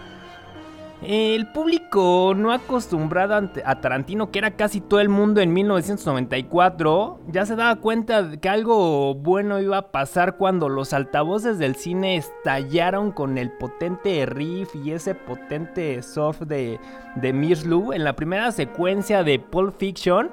el 1.03 1.47
público 1.49 2.33
no 2.35 2.53
acostumbrado 2.53 3.35
a 3.35 3.81
Tarantino, 3.81 4.31
que 4.31 4.39
era 4.39 4.53
casi 4.53 4.81
todo 4.81 5.01
el 5.01 5.11
mundo 5.11 5.41
en 5.41 5.53
1994, 5.53 7.21
ya 7.29 7.45
se 7.45 7.55
daba 7.55 7.77
cuenta 7.77 8.39
que 8.41 8.49
algo 8.49 9.15
bueno 9.15 9.61
iba 9.61 9.77
a 9.77 9.93
pasar 9.93 10.37
cuando 10.39 10.71
los 10.71 10.95
altavoces 10.95 11.59
del 11.59 11.77
cine 11.77 12.17
estallaron 12.17 13.13
con 13.13 13.37
el 13.37 13.53
potente 13.53 14.25
riff 14.25 14.75
y 14.75 14.93
ese 14.93 15.15
potente 15.15 16.03
soft 16.03 16.43
de, 16.43 16.81
de 17.17 17.33
Mirslu 17.33 17.93
en 17.93 18.03
la 18.03 18.17
primera 18.17 18.51
secuencia 18.51 19.23
de 19.23 19.39
Pulp 19.39 19.77
Fiction. 19.77 20.31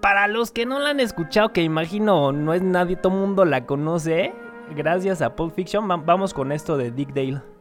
Para 0.00 0.26
los 0.26 0.50
que 0.50 0.66
no 0.66 0.80
la 0.80 0.90
han 0.90 1.00
escuchado, 1.00 1.52
que 1.52 1.62
imagino 1.62 2.32
no 2.32 2.52
es 2.52 2.62
nadie, 2.62 2.96
todo 2.96 3.14
el 3.14 3.20
mundo 3.20 3.44
la 3.44 3.64
conoce, 3.64 4.34
gracias 4.74 5.22
a 5.22 5.36
Pulp 5.36 5.54
Fiction, 5.54 5.86
vamos 5.86 6.34
con 6.34 6.50
esto 6.50 6.76
de 6.76 6.90
Dick 6.90 7.14
Dale. 7.14 7.55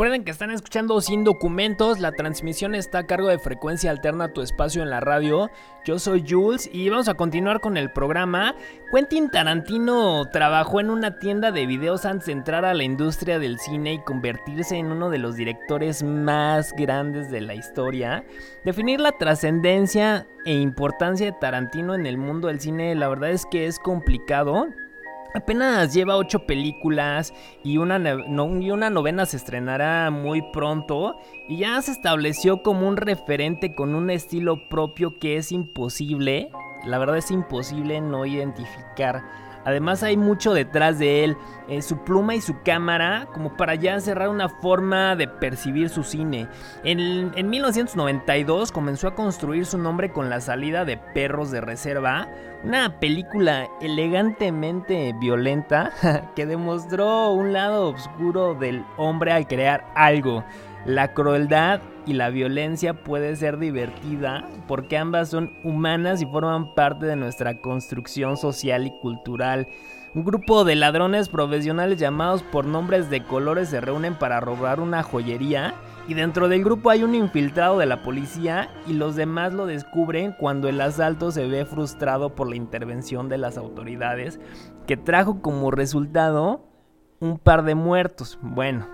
Recuerden 0.00 0.24
que 0.24 0.30
están 0.30 0.50
escuchando 0.50 0.98
Sin 1.02 1.24
Documentos, 1.24 1.98
la 1.98 2.12
transmisión 2.12 2.74
está 2.74 3.00
a 3.00 3.06
cargo 3.06 3.28
de 3.28 3.38
Frecuencia 3.38 3.90
Alterna 3.90 4.32
Tu 4.32 4.40
Espacio 4.40 4.82
en 4.82 4.88
la 4.88 5.00
radio. 5.00 5.50
Yo 5.84 5.98
soy 5.98 6.24
Jules 6.26 6.70
y 6.72 6.88
vamos 6.88 7.08
a 7.08 7.18
continuar 7.18 7.60
con 7.60 7.76
el 7.76 7.92
programa. 7.92 8.54
Quentin 8.94 9.28
Tarantino 9.28 10.24
trabajó 10.30 10.80
en 10.80 10.88
una 10.88 11.18
tienda 11.18 11.52
de 11.52 11.66
videos 11.66 12.06
antes 12.06 12.28
de 12.28 12.32
entrar 12.32 12.64
a 12.64 12.72
la 12.72 12.82
industria 12.82 13.38
del 13.38 13.58
cine 13.58 13.92
y 13.92 14.02
convertirse 14.02 14.76
en 14.76 14.90
uno 14.90 15.10
de 15.10 15.18
los 15.18 15.36
directores 15.36 16.02
más 16.02 16.72
grandes 16.72 17.30
de 17.30 17.42
la 17.42 17.54
historia. 17.54 18.24
Definir 18.64 19.00
la 19.00 19.12
trascendencia 19.12 20.26
e 20.46 20.54
importancia 20.54 21.26
de 21.26 21.36
Tarantino 21.38 21.94
en 21.94 22.06
el 22.06 22.16
mundo 22.16 22.48
del 22.48 22.58
cine 22.58 22.94
la 22.94 23.08
verdad 23.08 23.32
es 23.32 23.44
que 23.44 23.66
es 23.66 23.78
complicado. 23.78 24.66
Apenas 25.34 25.94
lleva 25.94 26.16
ocho 26.16 26.40
películas 26.40 27.32
y 27.62 27.78
una, 27.78 27.98
y 27.98 28.70
una 28.70 28.90
novena 28.90 29.26
se 29.26 29.36
estrenará 29.36 30.10
muy 30.10 30.42
pronto 30.52 31.18
y 31.48 31.58
ya 31.58 31.80
se 31.82 31.92
estableció 31.92 32.62
como 32.62 32.88
un 32.88 32.96
referente 32.96 33.74
con 33.74 33.94
un 33.94 34.10
estilo 34.10 34.68
propio 34.68 35.18
que 35.18 35.36
es 35.36 35.52
imposible, 35.52 36.50
la 36.84 36.98
verdad 36.98 37.18
es 37.18 37.30
imposible 37.30 38.00
no 38.00 38.26
identificar 38.26 39.22
Además 39.64 40.02
hay 40.02 40.16
mucho 40.16 40.54
detrás 40.54 40.98
de 40.98 41.24
él, 41.24 41.36
eh, 41.68 41.82
su 41.82 41.98
pluma 41.98 42.34
y 42.34 42.40
su 42.40 42.62
cámara, 42.62 43.28
como 43.32 43.56
para 43.56 43.74
ya 43.74 44.00
cerrar 44.00 44.28
una 44.28 44.48
forma 44.48 45.16
de 45.16 45.28
percibir 45.28 45.88
su 45.88 46.02
cine. 46.02 46.48
En, 46.84 47.32
en 47.34 47.50
1992 47.50 48.72
comenzó 48.72 49.08
a 49.08 49.14
construir 49.14 49.66
su 49.66 49.78
nombre 49.78 50.10
con 50.10 50.30
la 50.30 50.40
salida 50.40 50.84
de 50.84 50.96
Perros 50.96 51.50
de 51.50 51.60
Reserva, 51.60 52.28
una 52.64 53.00
película 53.00 53.68
elegantemente 53.80 55.14
violenta 55.18 55.92
que 56.36 56.46
demostró 56.46 57.32
un 57.32 57.52
lado 57.52 57.88
oscuro 57.88 58.54
del 58.54 58.84
hombre 58.96 59.32
al 59.32 59.46
crear 59.46 59.86
algo. 59.94 60.44
La 60.86 61.12
crueldad 61.12 61.82
y 62.06 62.14
la 62.14 62.30
violencia 62.30 62.94
puede 62.94 63.36
ser 63.36 63.58
divertida 63.58 64.48
porque 64.66 64.96
ambas 64.96 65.28
son 65.28 65.52
humanas 65.62 66.22
y 66.22 66.26
forman 66.26 66.74
parte 66.74 67.04
de 67.04 67.16
nuestra 67.16 67.60
construcción 67.60 68.38
social 68.38 68.86
y 68.86 69.00
cultural. 69.00 69.68
Un 70.14 70.24
grupo 70.24 70.64
de 70.64 70.76
ladrones 70.76 71.28
profesionales 71.28 71.98
llamados 71.98 72.42
por 72.42 72.64
nombres 72.64 73.10
de 73.10 73.22
colores 73.22 73.68
se 73.68 73.80
reúnen 73.80 74.14
para 74.14 74.40
robar 74.40 74.80
una 74.80 75.02
joyería 75.02 75.74
y 76.08 76.14
dentro 76.14 76.48
del 76.48 76.64
grupo 76.64 76.88
hay 76.88 77.04
un 77.04 77.14
infiltrado 77.14 77.78
de 77.78 77.86
la 77.86 78.02
policía 78.02 78.70
y 78.86 78.94
los 78.94 79.16
demás 79.16 79.52
lo 79.52 79.66
descubren 79.66 80.32
cuando 80.32 80.68
el 80.68 80.80
asalto 80.80 81.30
se 81.30 81.46
ve 81.46 81.66
frustrado 81.66 82.34
por 82.34 82.48
la 82.48 82.56
intervención 82.56 83.28
de 83.28 83.36
las 83.36 83.58
autoridades 83.58 84.40
que 84.86 84.96
trajo 84.96 85.42
como 85.42 85.70
resultado 85.70 86.64
un 87.20 87.38
par 87.38 87.64
de 87.64 87.74
muertos. 87.74 88.38
Bueno, 88.42 88.88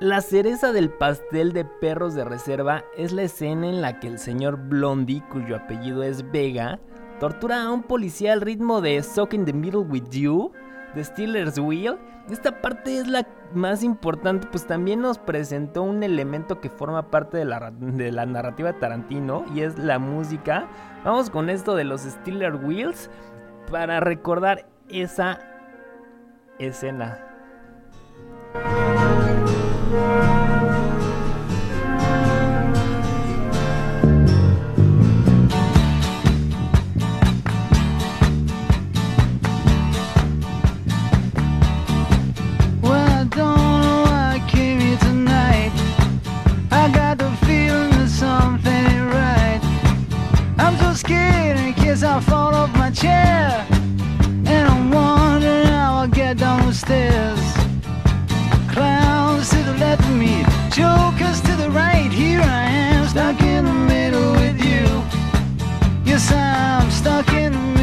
la 0.00 0.20
cereza 0.20 0.72
del 0.72 0.90
pastel 0.90 1.52
de 1.52 1.64
perros 1.64 2.14
de 2.14 2.24
reserva 2.24 2.84
es 2.96 3.10
la 3.10 3.22
escena 3.22 3.68
en 3.68 3.80
la 3.80 3.98
que 3.98 4.06
el 4.06 4.20
señor 4.20 4.56
Blondie, 4.56 5.24
cuyo 5.28 5.56
apellido 5.56 6.04
es 6.04 6.30
Vega, 6.30 6.78
tortura 7.18 7.64
a 7.64 7.72
un 7.72 7.82
policía 7.82 8.32
al 8.32 8.40
ritmo 8.40 8.80
de 8.80 9.02
Sock 9.02 9.34
in 9.34 9.44
the 9.44 9.52
Middle 9.52 9.80
with 9.80 10.08
You, 10.10 10.52
de 10.94 11.02
Steelers 11.02 11.58
Wheel. 11.58 11.98
Esta 12.30 12.60
parte 12.60 12.96
es 12.98 13.08
la 13.08 13.26
más 13.54 13.82
importante, 13.82 14.46
pues 14.48 14.66
también 14.66 15.00
nos 15.00 15.18
presentó 15.18 15.82
un 15.82 16.04
elemento 16.04 16.60
que 16.60 16.70
forma 16.70 17.10
parte 17.10 17.36
de 17.36 17.44
la, 17.44 17.72
de 17.72 18.12
la 18.12 18.24
narrativa 18.24 18.74
Tarantino 18.74 19.46
y 19.52 19.62
es 19.62 19.78
la 19.78 19.98
música. 19.98 20.68
Vamos 21.04 21.28
con 21.28 21.50
esto 21.50 21.74
de 21.74 21.82
los 21.82 22.02
Steelers 22.02 22.62
Wheels 22.62 23.10
para 23.68 23.98
recordar 23.98 24.68
esa 24.88 25.40
escena. 26.60 27.27
Fall 52.22 52.54
off 52.54 52.74
my 52.76 52.90
chair. 52.90 53.64
And 53.70 54.68
I'm 54.68 54.90
wondering 54.90 55.66
how 55.66 55.98
I'll 55.98 56.08
get 56.08 56.38
down 56.38 56.66
the 56.66 56.74
stairs 56.74 57.57
stuck 67.08 67.32
in 67.32 67.77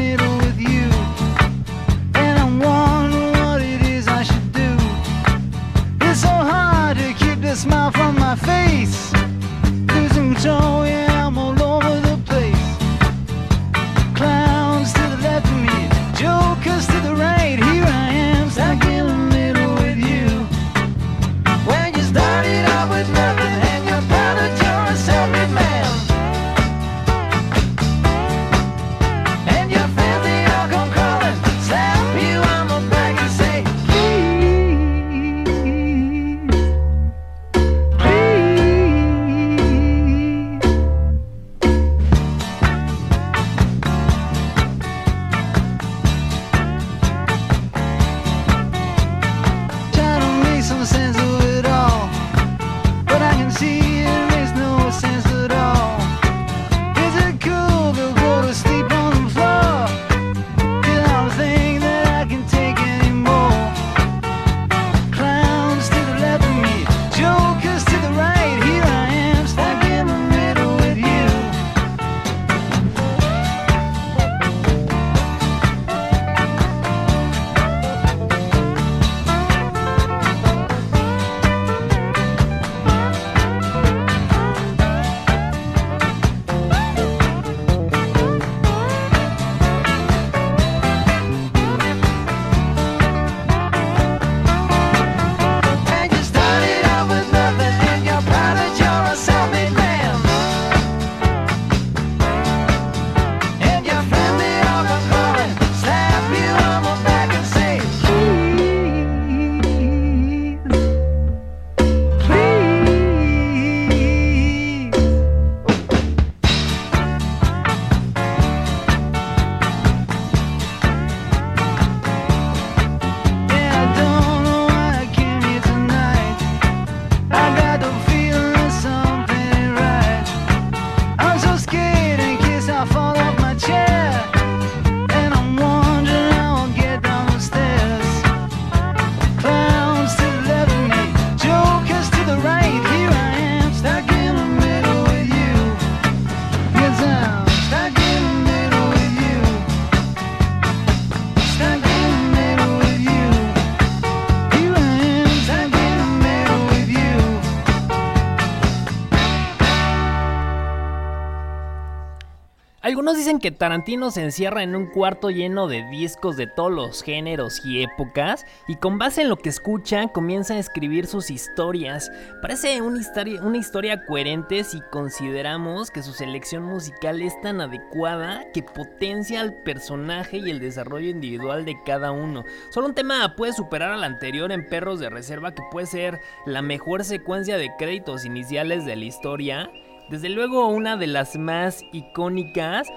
Dicen 163.16 163.40
que 163.40 163.50
Tarantino 163.50 164.12
se 164.12 164.22
encierra 164.22 164.62
en 164.62 164.76
un 164.76 164.88
cuarto 164.88 165.30
lleno 165.30 165.68
de 165.68 165.84
discos 165.84 166.36
de 166.36 166.48
todos 166.48 166.72
los 166.72 167.02
géneros 167.02 167.66
y 167.66 167.82
épocas 167.82 168.46
y 168.68 168.76
con 168.76 169.00
base 169.00 169.22
en 169.22 169.30
lo 169.30 169.38
que 169.38 169.48
escucha 169.48 170.10
comienza 170.10 170.56
a 170.56 170.60
escribir 170.60 171.08
sus 171.08 171.32
historias. 171.32 172.12
Parece 172.42 172.82
una 172.82 173.00
historia, 173.00 173.42
una 173.42 173.58
historia 173.58 174.06
coherente 174.06 174.66
si 174.66 174.82
consideramos 174.92 175.92
que 175.92 176.04
su 176.04 176.12
selección 176.12 176.64
musical 176.64 177.22
es 177.22 177.40
tan 177.40 177.62
adecuada 177.62 178.52
que 178.54 178.64
potencia 178.64 179.40
al 179.40 179.54
personaje 179.64 180.38
y 180.38 180.50
el 180.50 180.60
desarrollo 180.60 181.10
individual 181.10 181.64
de 181.64 181.78
cada 181.86 182.12
uno. 182.12 182.44
Solo 182.70 182.88
un 182.88 182.96
tema 182.96 183.36
puede 183.38 183.54
superar 183.54 183.94
al 183.94 184.04
anterior 184.04 184.52
en 184.52 184.68
Perros 184.68 185.00
de 185.00 185.10
Reserva 185.10 185.56
que 185.56 185.64
puede 185.72 185.88
ser 185.88 186.20
la 186.46 186.62
mejor 186.62 187.06
secuencia 187.06 187.58
de 187.58 187.72
créditos 187.80 188.26
iniciales 188.26 188.86
de 188.86 188.98
la 188.98 189.06
historia 189.06 189.72
desde 190.10 190.30
luego 190.30 190.68
una 190.68 190.98
de 190.98 191.08
las 191.08 191.38
más 191.38 191.84
icónicas. 191.92 192.88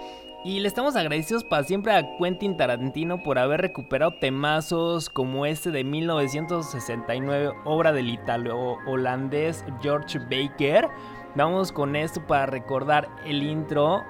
Y 0.45 0.61
le 0.61 0.69
estamos 0.69 0.95
agradecidos 0.95 1.43
para 1.43 1.65
siempre 1.65 1.93
a 1.93 2.17
Quentin 2.17 2.57
Tarantino 2.57 3.23
por 3.23 3.39
haber 3.39 3.61
recuperado 3.61 4.13
temazos 4.21 5.11
como 5.11 5.47
este 5.47 5.73
de 5.73 5.83
1969, 5.83 7.53
obra 7.65 7.93
del 7.93 8.09
italo 8.09 8.79
holandés 8.87 9.65
George 9.83 10.21
Baker. 10.21 10.89
Vamos 11.35 11.73
con 11.73 11.97
esto 11.97 12.25
para 12.27 12.47
recordar 12.47 13.09
el 13.27 13.43
intro 13.43 14.03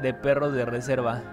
de 0.00 0.14
Perros 0.14 0.52
de 0.52 0.64
Reserva. 0.64 1.31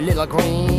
little 0.00 0.26
green. 0.26 0.77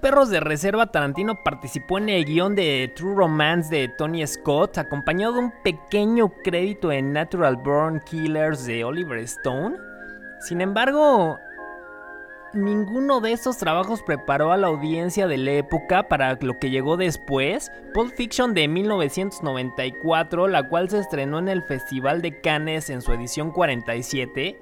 De 0.00 0.40
Reserva, 0.40 0.90
Tarantino 0.90 1.42
participó 1.44 1.98
en 1.98 2.08
el 2.08 2.24
guion 2.24 2.54
de 2.54 2.90
True 2.96 3.14
Romance 3.14 3.74
de 3.74 3.88
Tony 3.88 4.26
Scott, 4.26 4.78
acompañado 4.78 5.34
de 5.34 5.38
un 5.40 5.52
pequeño 5.62 6.32
crédito 6.42 6.90
en 6.90 7.12
Natural 7.12 7.56
Born 7.56 8.00
Killers 8.00 8.64
de 8.64 8.82
Oliver 8.82 9.18
Stone. 9.18 9.76
Sin 10.40 10.62
embargo, 10.62 11.38
ninguno 12.54 13.20
de 13.20 13.32
estos 13.32 13.58
trabajos 13.58 14.02
preparó 14.02 14.52
a 14.52 14.56
la 14.56 14.68
audiencia 14.68 15.26
de 15.26 15.36
la 15.36 15.52
época 15.52 16.08
para 16.08 16.34
lo 16.40 16.58
que 16.58 16.70
llegó 16.70 16.96
después, 16.96 17.70
Pulp 17.92 18.14
Fiction 18.16 18.54
de 18.54 18.68
1994, 18.68 20.48
la 20.48 20.66
cual 20.66 20.88
se 20.88 20.98
estrenó 20.98 21.38
en 21.38 21.48
el 21.48 21.62
Festival 21.62 22.22
de 22.22 22.40
Cannes 22.40 22.88
en 22.88 23.02
su 23.02 23.12
edición 23.12 23.50
47. 23.50 24.58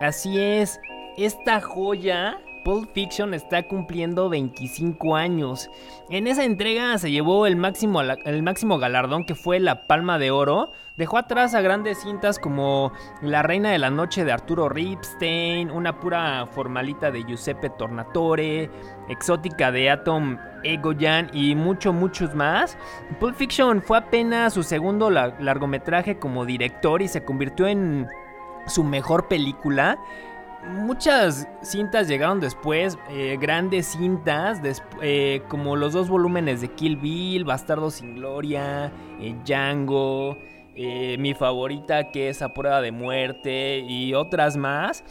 Así 0.00 0.40
es, 0.40 0.80
esta 1.16 1.60
joya 1.60 2.38
Pulp 2.64 2.92
Fiction 2.92 3.34
está 3.34 3.62
cumpliendo 3.62 4.28
25 4.28 5.16
años. 5.16 5.70
En 6.10 6.26
esa 6.26 6.44
entrega 6.44 6.98
se 6.98 7.10
llevó 7.10 7.46
el 7.46 7.56
máximo, 7.56 8.00
el 8.00 8.42
máximo 8.42 8.78
galardón 8.78 9.24
que 9.24 9.34
fue 9.34 9.60
la 9.60 9.86
Palma 9.86 10.18
de 10.18 10.30
Oro. 10.30 10.72
Dejó 10.96 11.16
atrás 11.16 11.54
a 11.54 11.62
grandes 11.62 12.02
cintas 12.02 12.38
como 12.38 12.92
La 13.22 13.42
Reina 13.42 13.70
de 13.70 13.78
la 13.78 13.90
Noche 13.90 14.24
de 14.24 14.32
Arturo 14.32 14.68
Ripstein, 14.68 15.70
una 15.70 15.98
pura 15.98 16.46
formalita 16.52 17.10
de 17.10 17.24
Giuseppe 17.24 17.70
Tornatore, 17.70 18.70
Exótica 19.08 19.72
de 19.72 19.90
Atom 19.90 20.36
Egoyan 20.62 21.30
y 21.32 21.54
mucho, 21.54 21.92
muchos 21.92 22.34
más. 22.34 22.76
Pulp 23.18 23.36
Fiction 23.36 23.80
fue 23.80 23.98
apenas 23.98 24.52
su 24.52 24.62
segundo 24.62 25.10
largometraje 25.10 26.18
como 26.18 26.44
director 26.44 27.00
y 27.00 27.08
se 27.08 27.24
convirtió 27.24 27.66
en 27.66 28.06
su 28.66 28.84
mejor 28.84 29.28
película. 29.28 29.98
Muchas 30.68 31.48
cintas 31.62 32.08
llegaron 32.08 32.40
después, 32.40 32.98
eh, 33.10 33.38
grandes 33.40 33.86
cintas, 33.86 34.60
eh, 35.00 35.42
como 35.48 35.76
los 35.76 35.92
dos 35.92 36.08
volúmenes 36.08 36.60
de 36.60 36.68
Kill 36.68 36.96
Bill, 36.96 37.44
Bastardo 37.44 37.90
sin 37.90 38.16
Gloria, 38.16 38.92
eh, 39.20 39.34
Django, 39.44 40.38
mi 41.18 41.34
favorita 41.34 42.10
que 42.10 42.30
es 42.30 42.40
A 42.40 42.54
Prueba 42.54 42.80
de 42.80 42.90
Muerte 42.90 43.80
y 43.80 44.14
otras 44.14 44.56
más. 44.56 45.04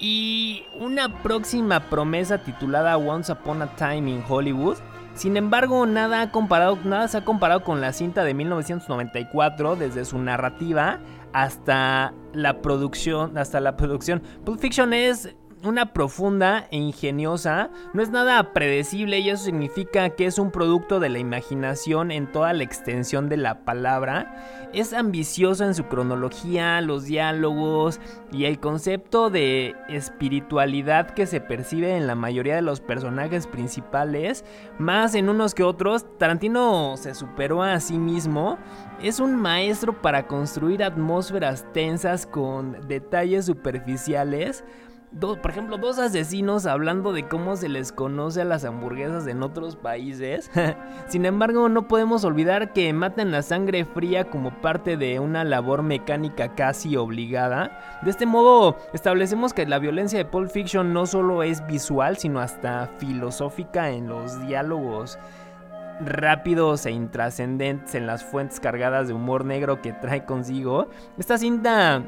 Y 0.00 0.64
una 0.78 1.22
próxima 1.22 1.88
promesa 1.88 2.38
titulada 2.38 2.96
Once 2.96 3.30
Upon 3.30 3.62
a 3.62 3.76
Time 3.76 4.10
in 4.10 4.24
Hollywood. 4.28 4.76
Sin 5.14 5.36
embargo, 5.36 5.86
nada, 5.86 6.30
comparado, 6.32 6.78
nada 6.84 7.06
se 7.08 7.18
ha 7.18 7.24
comparado 7.24 7.62
con 7.62 7.80
la 7.80 7.92
cinta 7.92 8.24
de 8.24 8.34
1994 8.34 9.76
desde 9.76 10.04
su 10.04 10.18
narrativa 10.18 10.98
hasta 11.32 12.14
la 12.32 12.60
producción, 12.62 13.36
hasta 13.38 13.60
la 13.60 13.76
producción. 13.76 14.22
Pulp 14.44 14.60
Fiction 14.60 14.92
es 14.92 15.34
una 15.64 15.92
profunda 15.92 16.66
e 16.70 16.76
ingeniosa, 16.76 17.70
no 17.92 18.02
es 18.02 18.10
nada 18.10 18.52
predecible 18.52 19.18
y 19.18 19.30
eso 19.30 19.44
significa 19.44 20.10
que 20.10 20.26
es 20.26 20.38
un 20.38 20.50
producto 20.50 21.00
de 21.00 21.08
la 21.08 21.18
imaginación 21.18 22.10
en 22.10 22.30
toda 22.30 22.52
la 22.52 22.62
extensión 22.62 23.28
de 23.28 23.36
la 23.36 23.64
palabra. 23.64 24.68
Es 24.72 24.92
ambiciosa 24.92 25.64
en 25.64 25.74
su 25.74 25.84
cronología, 25.84 26.80
los 26.80 27.04
diálogos 27.04 28.00
y 28.32 28.44
el 28.44 28.60
concepto 28.60 29.30
de 29.30 29.74
espiritualidad 29.88 31.10
que 31.10 31.26
se 31.26 31.40
percibe 31.40 31.96
en 31.96 32.06
la 32.06 32.14
mayoría 32.14 32.54
de 32.54 32.62
los 32.62 32.80
personajes 32.80 33.46
principales, 33.46 34.44
más 34.78 35.14
en 35.14 35.28
unos 35.28 35.54
que 35.54 35.62
otros. 35.62 36.06
Tarantino 36.18 36.96
se 36.96 37.14
superó 37.14 37.62
a 37.62 37.80
sí 37.80 37.98
mismo. 37.98 38.58
Es 39.02 39.20
un 39.20 39.36
maestro 39.36 40.02
para 40.02 40.26
construir 40.26 40.82
atmósferas 40.82 41.64
tensas 41.72 42.26
con 42.26 42.76
detalles 42.88 43.46
superficiales 43.46 44.64
por 45.10 45.50
ejemplo, 45.50 45.78
dos 45.78 45.98
asesinos 45.98 46.66
hablando 46.66 47.12
de 47.12 47.26
cómo 47.26 47.56
se 47.56 47.68
les 47.68 47.92
conoce 47.92 48.42
a 48.42 48.44
las 48.44 48.64
hamburguesas 48.64 49.26
en 49.26 49.42
otros 49.42 49.76
países. 49.76 50.50
Sin 51.08 51.24
embargo, 51.24 51.68
no 51.68 51.88
podemos 51.88 52.24
olvidar 52.24 52.72
que 52.72 52.92
matan 52.92 53.30
la 53.30 53.42
sangre 53.42 53.84
fría 53.84 54.24
como 54.24 54.60
parte 54.60 54.96
de 54.96 55.18
una 55.18 55.44
labor 55.44 55.82
mecánica 55.82 56.54
casi 56.54 56.96
obligada. 56.96 58.00
De 58.02 58.10
este 58.10 58.26
modo, 58.26 58.76
establecemos 58.92 59.52
que 59.52 59.66
la 59.66 59.78
violencia 59.78 60.18
de 60.18 60.24
Pulp 60.24 60.50
Fiction 60.50 60.92
no 60.92 61.06
solo 61.06 61.42
es 61.42 61.66
visual, 61.66 62.18
sino 62.18 62.40
hasta 62.40 62.88
filosófica 62.98 63.90
en 63.90 64.08
los 64.08 64.40
diálogos 64.46 65.18
rápidos 66.00 66.86
e 66.86 66.92
intrascendentes 66.92 67.94
en 67.94 68.06
las 68.06 68.22
fuentes 68.22 68.60
cargadas 68.60 69.08
de 69.08 69.14
humor 69.14 69.44
negro 69.44 69.82
que 69.82 69.92
trae 69.92 70.24
consigo. 70.24 70.88
Esta 71.18 71.38
cinta 71.38 72.04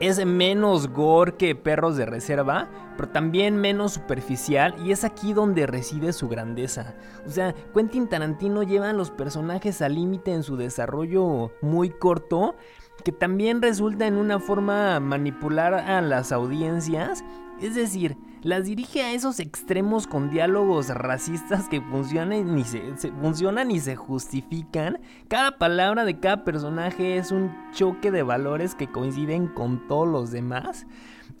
es 0.00 0.24
menos 0.24 0.88
gore 0.88 1.36
que 1.36 1.54
Perros 1.54 1.96
de 1.96 2.06
Reserva, 2.06 2.68
pero 2.96 3.10
también 3.10 3.56
menos 3.56 3.92
superficial 3.92 4.74
y 4.84 4.92
es 4.92 5.04
aquí 5.04 5.34
donde 5.34 5.66
reside 5.66 6.14
su 6.14 6.28
grandeza. 6.28 6.94
O 7.26 7.30
sea, 7.30 7.54
Quentin 7.74 8.08
Tarantino 8.08 8.62
lleva 8.62 8.90
a 8.90 8.94
los 8.94 9.10
personajes 9.10 9.82
al 9.82 9.94
límite 9.94 10.32
en 10.32 10.42
su 10.42 10.56
desarrollo 10.56 11.52
muy 11.60 11.90
corto, 11.90 12.56
que 13.04 13.12
también 13.12 13.62
resulta 13.62 14.06
en 14.06 14.16
una 14.16 14.40
forma 14.40 14.98
manipular 15.00 15.74
a 15.74 16.00
las 16.00 16.32
audiencias, 16.32 17.22
es 17.60 17.74
decir, 17.74 18.16
las 18.42 18.64
dirige 18.64 19.02
a 19.02 19.12
esos 19.12 19.38
extremos 19.40 20.06
con 20.06 20.30
diálogos 20.30 20.88
racistas 20.88 21.68
que 21.68 21.80
funcionan 21.80 22.58
y 22.58 22.64
se, 22.64 22.80
funcionan 23.20 23.70
se 23.80 23.96
justifican. 23.96 25.00
Cada 25.28 25.58
palabra 25.58 26.04
de 26.04 26.18
cada 26.18 26.44
personaje 26.44 27.16
es 27.16 27.32
un 27.32 27.52
choque 27.72 28.10
de 28.10 28.22
valores 28.22 28.74
que 28.74 28.90
coinciden 28.90 29.46
con 29.46 29.86
todos 29.88 30.08
los 30.08 30.30
demás. 30.30 30.86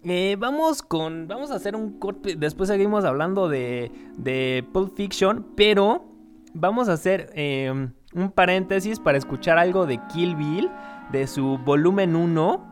Eh, 0.02 0.36
vamos 0.38 0.82
con. 0.82 1.26
Vamos 1.26 1.50
a 1.50 1.56
hacer 1.56 1.74
un 1.74 1.98
corte. 1.98 2.36
Después 2.36 2.68
seguimos 2.68 3.04
hablando 3.04 3.48
de, 3.48 3.92
de 4.16 4.64
Pulp 4.72 4.94
Fiction. 4.96 5.46
Pero 5.56 6.04
vamos 6.54 6.88
a 6.88 6.94
hacer 6.94 7.30
em, 7.34 7.92
un 8.14 8.30
paréntesis 8.30 9.00
para 9.00 9.18
escuchar 9.18 9.58
algo 9.58 9.86
de 9.86 9.98
Kill 10.08 10.36
Bill. 10.36 10.70
De 11.12 11.26
su 11.26 11.58
volumen 11.58 12.14
1 12.14 12.69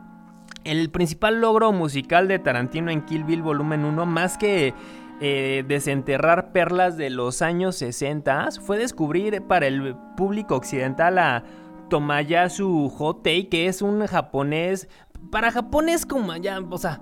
el 0.63 0.89
principal 0.89 1.41
logro 1.41 1.71
musical 1.71 2.27
de 2.27 2.39
Tarantino 2.39 2.91
en 2.91 3.05
Kill 3.05 3.23
Bill 3.23 3.41
Volumen 3.41 3.85
1, 3.85 4.05
más 4.05 4.37
que 4.37 4.73
eh, 5.21 5.63
desenterrar 5.67 6.51
perlas 6.51 6.97
de 6.97 7.09
los 7.09 7.41
años 7.41 7.75
60, 7.77 8.49
fue 8.61 8.77
descubrir 8.77 9.41
para 9.43 9.67
el 9.67 9.95
público 10.15 10.55
occidental 10.55 11.17
a 11.17 11.43
Tomayasu 11.89 12.91
Hotei, 12.97 13.49
que 13.49 13.67
es 13.67 13.81
un 13.81 14.05
japonés. 14.07 14.87
Para 15.31 15.51
Japón 15.51 15.89
es 15.89 16.05
como 16.05 16.35
ya, 16.37 16.59
o 16.59 16.77
sea, 16.77 17.01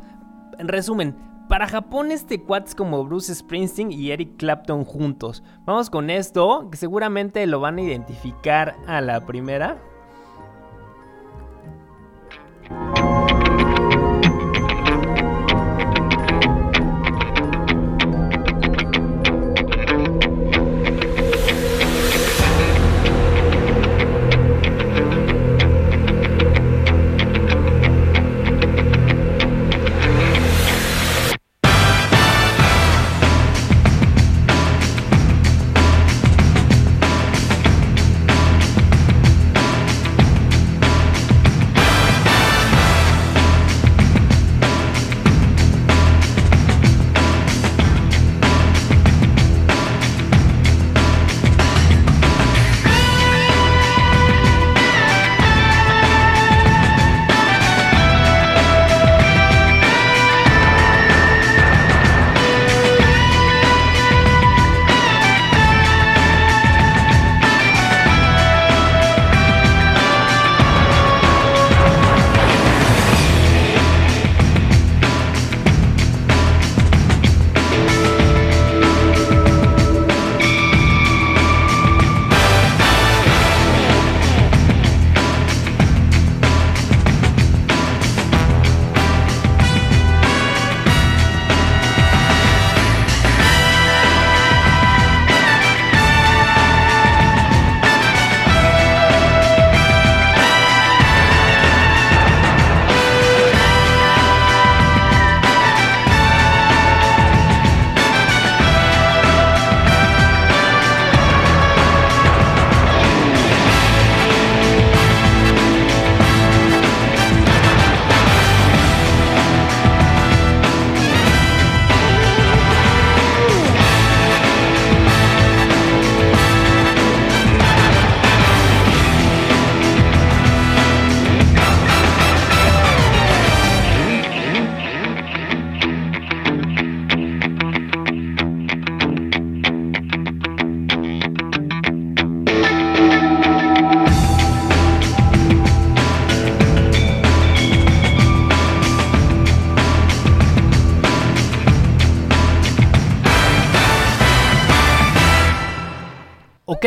en 0.57 0.67
resumen, 0.67 1.15
para 1.47 1.67
Japón 1.67 2.11
este 2.11 2.41
cuates 2.41 2.75
como 2.75 3.05
Bruce 3.05 3.33
Springsteen 3.33 3.91
y 3.91 4.11
Eric 4.11 4.37
Clapton 4.37 4.83
juntos. 4.83 5.43
Vamos 5.65 5.89
con 5.89 6.09
esto, 6.09 6.69
que 6.71 6.77
seguramente 6.77 7.45
lo 7.47 7.59
van 7.59 7.77
a 7.77 7.81
identificar 7.81 8.75
a 8.85 8.99
la 8.99 9.25
primera. 9.25 9.77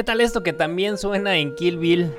Qué 0.01 0.05
tal 0.05 0.23
esto 0.23 0.43
que 0.43 0.55
también 0.55 0.97
suena 0.97 1.37
en 1.37 1.55
Kill 1.55 1.77
Bill? 1.77 2.15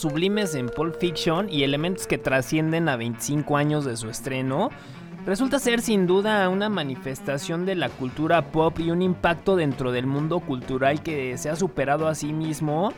Sublimes 0.00 0.54
en 0.54 0.68
Pulp 0.68 0.96
Fiction 0.98 1.48
y 1.50 1.62
elementos 1.62 2.06
que 2.06 2.18
trascienden 2.18 2.88
a 2.88 2.96
25 2.96 3.56
años 3.56 3.84
de 3.84 3.96
su 3.96 4.08
estreno, 4.08 4.70
resulta 5.26 5.58
ser 5.58 5.82
sin 5.82 6.06
duda 6.06 6.48
una 6.48 6.68
manifestación 6.68 7.66
de 7.66 7.74
la 7.74 7.90
cultura 7.90 8.50
pop 8.50 8.78
y 8.80 8.90
un 8.90 9.02
impacto 9.02 9.56
dentro 9.56 9.92
del 9.92 10.06
mundo 10.06 10.40
cultural 10.40 11.02
que 11.02 11.36
se 11.36 11.50
ha 11.50 11.56
superado 11.56 12.08
a 12.08 12.14
sí 12.14 12.32
mismo. 12.32 12.92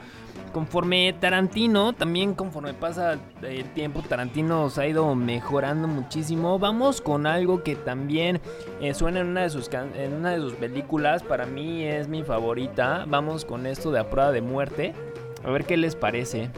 Conforme 0.53 1.15
Tarantino, 1.19 1.95
también 1.95 2.35
conforme 2.35 2.75
pasa 2.75 3.19
el 3.43 3.65
tiempo, 3.71 4.03
Tarantino 4.03 4.69
se 4.71 4.83
ha 4.83 4.87
ido 4.87 5.15
mejorando 5.15 5.89
muchísimo. 5.89 6.59
Vamos 6.59 7.01
con 7.01 7.27
algo 7.27 7.63
que 7.63 7.75
también 7.75 8.41
eh, 8.81 8.95
suena 8.95 9.21
en 9.21 9.29
una, 9.29 9.43
de 9.43 9.51
sus 9.51 9.69
en 9.73 10.13
una 10.13 10.31
de 10.33 10.39
sus 10.39 10.53
películas, 10.53 11.23
para 11.23 11.47
mí 11.47 11.85
es 11.85 12.07
mi 12.07 12.23
favorita. 12.23 13.07
Vamos 13.09 13.45
con 13.45 13.67
esto 13.67 13.91
de 13.91 14.01
A 14.01 14.11
Prueba 14.11 14.31
de 14.31 14.43
Muerte. 14.43 14.95
A 15.43 15.51
ver 15.51 15.65
qué 15.65 15.77
les 15.77 15.97
parece. 15.97 16.51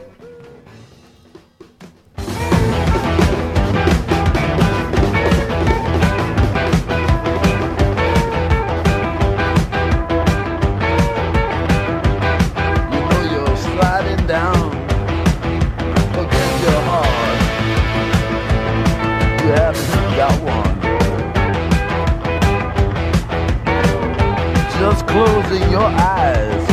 Just 24.85 25.07
closing 25.07 25.71
your 25.71 25.81
eyes 25.81 26.67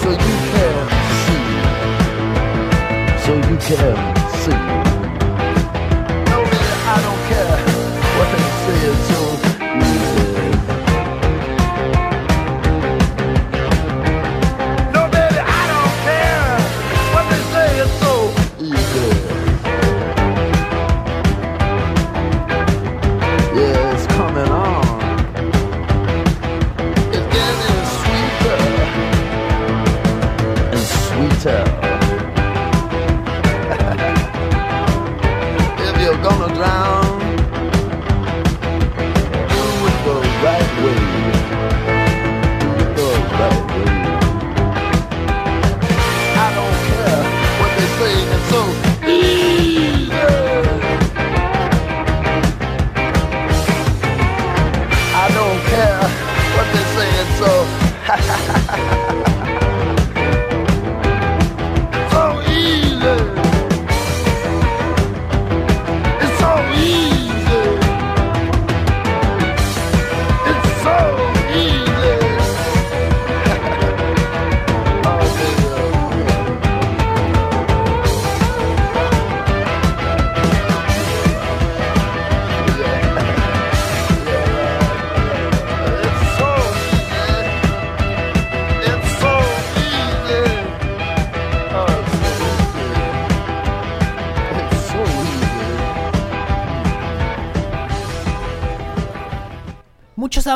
so 0.00 0.10
you 0.10 0.16
can 0.50 0.88
see. 1.22 1.44
So 3.24 3.32
you 3.48 3.56
can 3.58 4.16
see. 4.42 4.87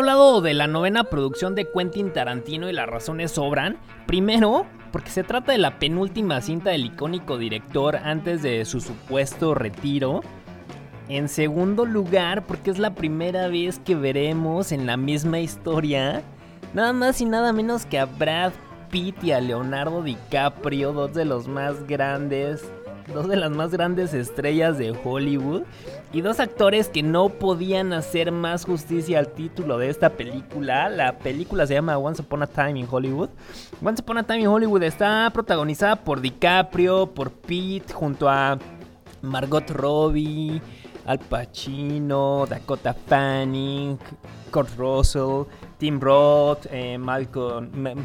Hablado 0.03 0.41
de 0.41 0.53
la 0.53 0.67
novena 0.67 1.05
producción 1.05 1.55
de 1.55 1.71
Quentin 1.71 2.13
Tarantino 2.13 2.69
y 2.69 2.73
las 2.73 2.89
razones 2.89 3.31
sobran. 3.31 3.79
Primero, 4.09 4.67
porque 4.91 5.11
se 5.11 5.23
trata 5.23 5.53
de 5.53 5.59
la 5.59 5.79
penúltima 5.79 6.41
cinta 6.41 6.71
del 6.71 6.87
icónico 6.87 7.39
director 7.39 7.95
antes 7.95 8.43
de 8.43 8.65
su 8.65 8.81
supuesto 8.81 9.55
retiro. 9.55 10.23
En 11.09 11.29
segundo 11.29 11.87
lugar, 11.87 12.47
porque 12.47 12.73
es 12.73 12.81
la 12.81 12.97
primera 12.97 13.47
vez 13.47 13.79
que 13.79 13.95
veremos 13.95 14.73
en 14.73 14.87
la 14.87 14.97
misma 14.97 15.39
historia 15.39 16.25
nada 16.75 16.93
más 16.93 17.21
y 17.21 17.25
nada 17.25 17.53
menos 17.53 17.87
que 17.87 18.01
a 18.01 18.07
Brad 18.07 18.53
Pitt 18.91 19.23
y 19.23 19.31
a 19.31 19.41
Leonardo 19.41 20.03
DiCaprio, 20.03 20.93
dos 20.93 21.15
de 21.15 21.27
los 21.27 21.47
más 21.47 21.87
grandes 21.87 22.65
dos 23.09 23.29
de 23.29 23.37
las 23.37 23.51
más 23.51 23.71
grandes 23.71 24.15
estrellas 24.15 24.79
de 24.79 24.97
Hollywood 25.05 25.63
y 26.13 26.21
dos 26.21 26.41
actores 26.41 26.89
que 26.89 27.03
no 27.03 27.29
podían 27.29 27.93
hacer 27.93 28.33
más 28.33 28.65
justicia 28.65 29.19
al 29.19 29.29
título 29.29 29.79
de 29.79 29.89
esta 29.89 30.11
película. 30.11 30.89
La 30.89 31.19
película 31.19 31.67
se 31.67 31.75
llama 31.75 31.99
Once 31.99 32.23
Upon 32.23 32.43
a 32.43 32.47
Time 32.47 32.79
in 32.79 32.89
Hollywood. 32.91 33.31
Once 33.83 34.03
Upon 34.03 34.19
a 34.19 34.23
Time 34.23 34.41
in 34.41 34.49
Hollywood 34.49 34.83
está 34.83 35.31
protagonizada 35.33 35.97
por 35.97 36.21
DiCaprio, 36.21 37.07
por 37.07 37.31
Pete, 37.31 37.93
junto 37.93 38.29
a 38.29 38.59
Margot 39.23 39.69
Robbie, 39.71 40.61
Al 41.07 41.19
Pacino, 41.19 42.47
Dakota 42.49 42.95
Fanning, 42.95 43.99
Kurt 44.51 44.77
Russell, 44.77 45.45
Tim 45.83 45.99
Roth, 45.99 46.67
eh, 46.71 46.97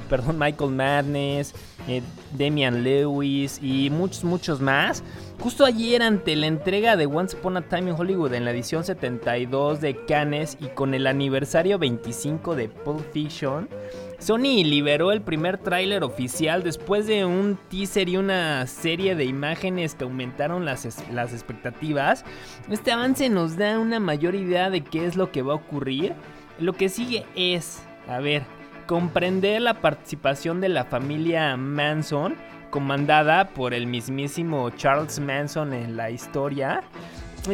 perdón, 0.10 0.40
Michael 0.40 0.72
Madness, 0.72 1.54
eh, 1.88 2.02
Damian 2.36 2.84
Lewis 2.84 3.60
y 3.62 3.92
muchos, 3.92 4.24
muchos 4.24 4.60
más. 4.60 5.04
Justo 5.40 5.64
ayer 5.64 6.02
ante 6.02 6.36
la 6.36 6.48
entrega 6.48 6.96
de 6.96 7.06
Once 7.06 7.38
Upon 7.38 7.58
a 7.58 7.62
Time 7.62 7.92
in 7.92 7.96
Hollywood 7.96 8.34
en 8.34 8.46
la 8.46 8.52
edición 8.52 8.84
72 8.84 9.80
de 9.80 9.96
Cannes 10.08 10.58
y 10.60 10.70
con 10.70 10.96
el 10.96 11.06
aniversario 11.06 11.78
25 11.78 12.56
de 12.56 12.68
Pulp 12.70 13.12
Fiction, 13.14 13.70
Sony 14.18 14.64
liberó 14.64 15.12
el 15.12 15.22
primer 15.22 15.60
tráiler 15.60 16.04
oficial 16.04 16.64
después 16.64 17.06
de 17.06 17.26
un 17.26 17.60
teaser 17.70 18.10
y 18.10 18.18
una 18.18 18.66
serie 18.66 19.14
de 19.14 19.26
imágenes 19.26 19.94
que 19.94 20.04
aumentaron 20.04 20.66
las, 20.66 21.08
las 21.12 21.32
expectativas. 21.32 22.26
Este 22.72 22.92
avance 22.92 23.30
nos 23.30 23.56
da 23.56 23.78
una 23.78 24.00
mayor 24.00 24.34
idea 24.34 24.72
de 24.72 24.84
qué 24.84 25.06
es 25.06 25.16
lo 25.16 25.32
que 25.32 25.44
va 25.44 25.54
a 25.54 25.58
ocurrir. 25.58 26.16
Lo 26.60 26.74
que 26.74 26.90
sigue 26.90 27.26
es, 27.36 27.84
a 28.08 28.20
ver, 28.20 28.44
comprender 28.88 29.62
la 29.62 29.76
participación 29.76 30.60
de 30.62 30.70
la 30.70 30.86
familia 30.86 31.56
Manson, 31.56 32.36
comandada 32.72 33.50
por 33.50 33.74
el 33.74 33.86
mismísimo 33.86 34.70
Charles 34.72 35.20
Manson 35.20 35.74
en 35.74 35.98
la 35.98 36.10
historia. 36.10 36.82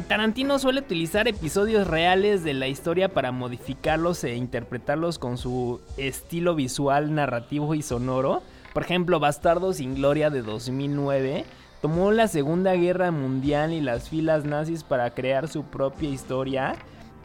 Tarantino 0.07 0.57
suele 0.57 0.79
utilizar 0.79 1.27
episodios 1.27 1.85
reales 1.85 2.43
de 2.43 2.55
la 2.55 2.67
historia 2.67 3.09
para 3.09 3.31
modificarlos 3.31 4.23
e 4.23 4.35
interpretarlos 4.35 5.19
con 5.19 5.37
su 5.37 5.81
estilo 5.97 6.55
visual, 6.55 7.13
narrativo 7.13 7.75
y 7.75 7.83
sonoro. 7.83 8.41
Por 8.73 8.83
ejemplo, 8.83 9.19
Bastardo 9.19 9.71
sin 9.71 9.93
Gloria 9.93 10.31
de 10.31 10.41
2009 10.41 11.45
tomó 11.81 12.11
la 12.11 12.27
Segunda 12.27 12.73
Guerra 12.73 13.11
Mundial 13.11 13.71
y 13.71 13.81
las 13.81 14.09
filas 14.09 14.45
nazis 14.45 14.83
para 14.83 15.13
crear 15.13 15.47
su 15.47 15.63
propia 15.63 16.09
historia. 16.09 16.75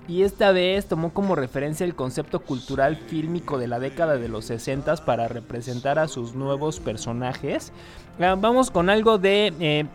Y 0.08 0.22
esta 0.22 0.52
vez 0.52 0.86
tomó 0.86 1.12
como 1.12 1.36
referencia 1.36 1.84
el 1.84 1.94
concepto 1.94 2.40
cultural 2.40 2.96
fílmico 2.96 3.58
de 3.58 3.68
la 3.68 3.78
década 3.78 4.16
de 4.16 4.28
los 4.28 4.46
60 4.46 4.96
para 5.04 5.28
representar 5.28 5.98
a 5.98 6.08
sus 6.08 6.34
nuevos 6.34 6.80
personajes. 6.80 7.72
Ah, 8.18 8.34
vamos 8.38 8.70
con 8.70 8.88
algo 8.88 9.18
de 9.18 9.52
eh, 9.60 9.86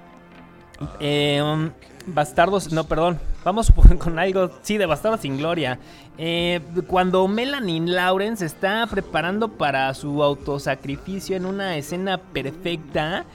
eh, 0.99 1.41
um, 1.41 1.71
Bastardos, 2.05 2.71
no, 2.71 2.83
perdón. 2.83 3.19
Vamos 3.43 3.73
con 3.99 4.19
algo, 4.19 4.51
sí, 4.61 4.77
de 4.77 4.85
Bastardos 4.85 5.21
sin 5.21 5.37
Gloria. 5.37 5.79
Eh, 6.17 6.61
cuando 6.87 7.27
Melanie 7.27 7.81
Lawrence 7.81 8.45
está 8.45 8.85
preparando 8.87 9.47
para 9.47 9.93
su 9.93 10.21
autosacrificio 10.21 11.35
en 11.35 11.45
una 11.45 11.75
escena 11.77 12.19
perfecta, 12.19 13.25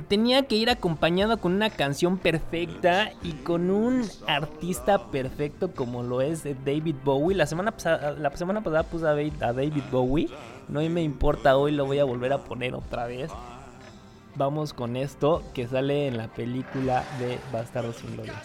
tenía 0.00 0.42
que 0.44 0.56
ir 0.56 0.70
acompañado 0.70 1.38
con 1.38 1.52
una 1.52 1.70
canción 1.70 2.18
perfecta 2.18 3.10
y 3.22 3.32
con 3.32 3.70
un 3.70 4.04
artista 4.26 5.10
perfecto 5.10 5.72
como 5.72 6.02
lo 6.02 6.20
es 6.20 6.44
David 6.44 6.96
Bowie. 7.04 7.36
La 7.36 7.46
semana 7.46 7.72
pasada, 7.72 8.12
la 8.12 8.36
semana 8.36 8.62
pasada 8.62 8.82
puse 8.82 9.06
a 9.06 9.10
David, 9.10 9.42
a 9.42 9.52
David 9.52 9.82
Bowie. 9.90 10.28
No 10.68 10.80
me 10.80 11.02
importa, 11.02 11.56
hoy 11.56 11.72
lo 11.72 11.86
voy 11.86 11.98
a 11.98 12.04
volver 12.04 12.32
a 12.32 12.38
poner 12.44 12.74
otra 12.74 13.06
vez 13.06 13.30
vamos 14.38 14.72
con 14.72 14.96
esto 14.96 15.42
que 15.52 15.66
sale 15.66 16.06
en 16.06 16.16
la 16.16 16.28
película 16.28 17.04
de 17.18 17.38
Bastardos 17.52 17.96
sin 17.96 18.14
Gloria. 18.14 18.40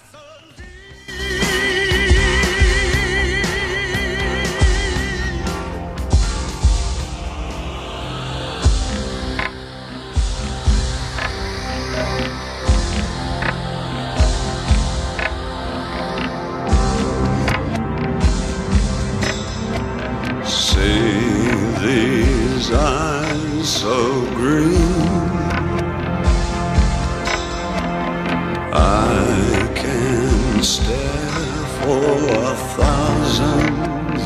A 32.06 32.56
thousand 32.76 33.76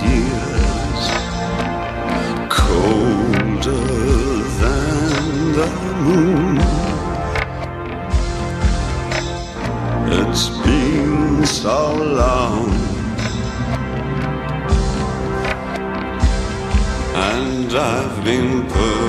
years, 0.10 1.04
colder 2.50 3.88
than 4.62 5.54
the 5.58 5.70
moon. 6.06 6.58
It's 10.20 10.46
been 10.66 11.46
so 11.46 11.80
long. 11.94 12.70
And 17.16 17.70
I've 17.74 18.24
been 18.24 18.68
putting 18.68 19.07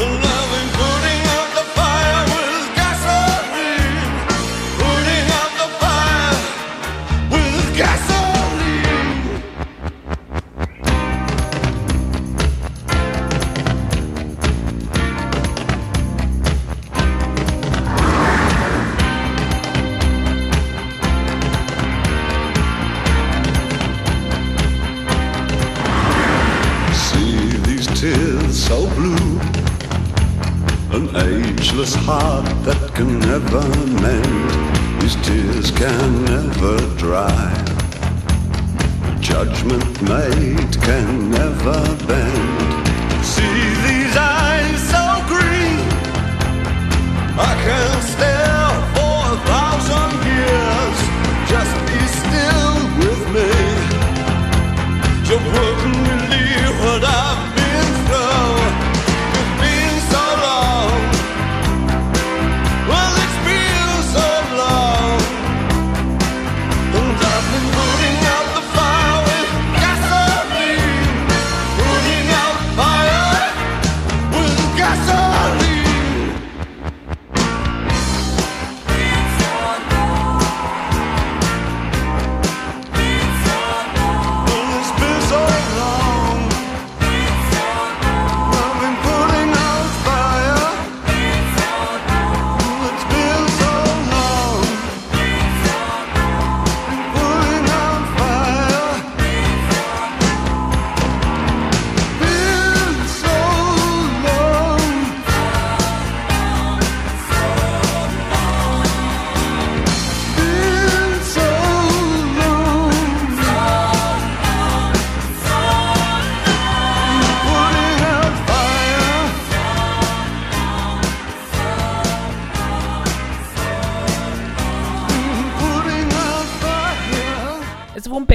Well, 0.00 0.29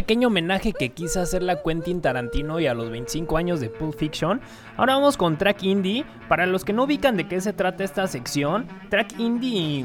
pequeño 0.06 0.28
homenaje 0.28 0.72
que 0.72 0.90
quise 0.90 1.20
hacerle 1.20 1.54
a 1.54 1.64
Quentin 1.64 2.00
Tarantino 2.00 2.60
y 2.60 2.68
a 2.68 2.76
los 2.76 2.92
25 2.92 3.38
años 3.38 3.60
de 3.60 3.72
Pulp 3.72 3.98
Fiction. 3.98 4.40
Ahora 4.78 4.94
vamos 4.94 5.18
con 5.18 5.36
Track 5.36 5.64
Indie. 5.64 6.06
Para 6.30 6.46
los 6.46 6.64
que 6.64 6.74
no 6.74 6.84
ubican 6.84 7.18
de 7.18 7.28
qué 7.28 7.42
se 7.42 7.54
trata 7.54 7.84
esta 7.84 8.06
sección, 8.06 8.68
Track 8.92 9.18
Indie 9.18 9.84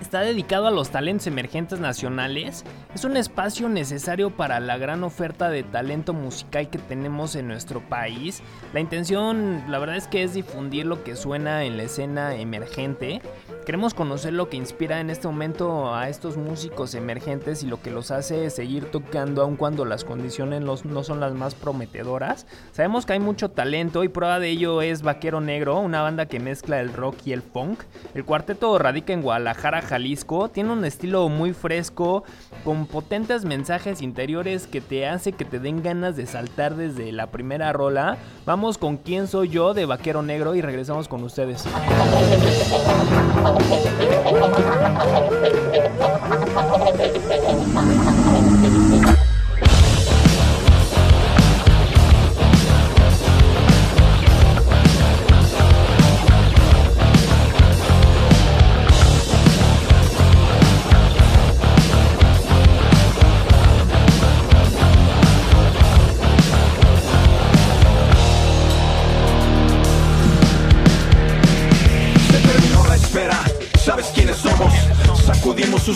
está 0.00 0.20
dedicado 0.20 0.66
a 0.66 0.70
los 0.70 0.88
talentos 0.88 1.26
emergentes 1.26 1.78
nacionales. 1.78 2.64
Es 2.94 3.02
un 3.02 3.16
espacio 3.16 3.68
necesario 3.68 4.30
para 4.30 4.60
la 4.60 4.78
gran 4.78 5.02
oferta 5.02 5.50
de 5.50 5.64
talento 5.64 6.14
musical 6.14 6.70
que 6.70 6.78
tenemos 6.78 7.34
en 7.34 7.48
nuestro 7.48 7.80
país. 7.80 8.40
La 8.72 8.78
intención, 8.78 9.64
la 9.68 9.80
verdad 9.80 9.96
es 9.96 10.06
que 10.06 10.22
es 10.22 10.32
difundir 10.32 10.86
lo 10.86 11.02
que 11.02 11.16
suena 11.16 11.64
en 11.64 11.76
la 11.76 11.82
escena 11.82 12.36
emergente. 12.36 13.20
Queremos 13.66 13.94
conocer 13.94 14.32
lo 14.32 14.48
que 14.48 14.58
inspira 14.58 15.00
en 15.00 15.10
este 15.10 15.26
momento 15.26 15.92
a 15.92 16.08
estos 16.08 16.36
músicos 16.36 16.94
emergentes 16.94 17.64
y 17.64 17.66
lo 17.66 17.82
que 17.82 17.90
los 17.90 18.12
hace 18.12 18.48
seguir 18.50 18.84
tocando 18.90 19.42
aun 19.42 19.56
cuando 19.56 19.84
las 19.84 20.04
condiciones 20.04 20.60
no 20.60 21.02
son 21.02 21.18
las 21.18 21.34
más 21.34 21.56
prometedoras. 21.56 22.46
Sabemos 22.70 23.06
que 23.06 23.14
hay 23.14 23.20
mucho 23.20 23.50
talento 23.50 24.04
y 24.04 24.08
prueba 24.08 24.38
de 24.38 24.50
ello 24.50 24.82
es 24.82 25.02
Vaquero 25.02 25.40
Negro, 25.40 25.80
una 25.80 26.02
banda 26.02 26.26
que 26.26 26.38
mezcla 26.38 26.80
el 26.80 26.92
rock 26.92 27.16
y 27.24 27.32
el 27.32 27.42
punk. 27.42 27.80
El 28.14 28.24
cuarteto 28.24 28.78
radica 28.78 29.12
en 29.12 29.22
Guadalajara, 29.22 29.82
Jalisco. 29.82 30.48
Tiene 30.50 30.70
un 30.70 30.84
estilo 30.84 31.28
muy 31.28 31.54
fresco, 31.54 32.22
con 32.64 32.83
potentes 32.86 33.44
mensajes 33.44 34.02
interiores 34.02 34.66
que 34.66 34.80
te 34.80 35.06
hace 35.06 35.32
que 35.32 35.44
te 35.44 35.58
den 35.58 35.82
ganas 35.82 36.16
de 36.16 36.26
saltar 36.26 36.76
desde 36.76 37.12
la 37.12 37.28
primera 37.28 37.72
rola. 37.72 38.18
Vamos 38.46 38.78
con 38.78 38.96
quién 38.96 39.26
soy 39.28 39.48
yo 39.48 39.74
de 39.74 39.86
Vaquero 39.86 40.22
Negro 40.22 40.54
y 40.54 40.62
regresamos 40.62 41.08
con 41.08 41.22
ustedes. 41.22 41.64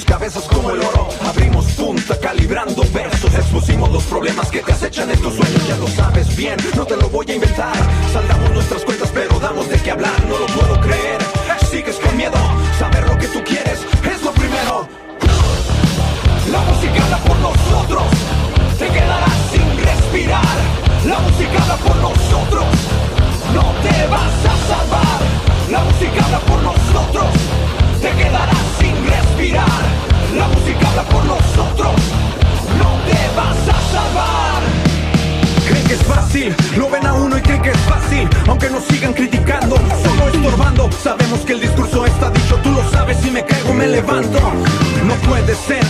Cabezas 0.08 0.44
como 0.44 0.70
el 0.70 0.80
oro. 0.80 1.08
Abrimos 1.26 1.66
punta 1.72 2.18
calibrando 2.18 2.82
versos. 2.92 3.32
Expusimos 3.34 3.90
los 3.92 4.02
problemas 4.04 4.50
que 4.50 4.60
te 4.60 4.72
acechan 4.72 5.10
en 5.10 5.20
tus 5.20 5.34
sueños. 5.34 5.68
Ya 5.68 5.76
lo 5.76 5.86
sabes 5.88 6.34
bien, 6.36 6.56
no 6.74 6.84
te 6.86 6.96
lo 6.96 7.08
voy 7.10 7.26
a 7.30 7.34
inventar. 7.34 7.76
Saldamos 8.12 8.50
nuestras 8.52 8.84
cuentas 8.84 9.10
pero 9.12 9.38
damos 9.38 9.68
de 9.68 9.76
qué 9.78 9.90
hablar 9.90 10.27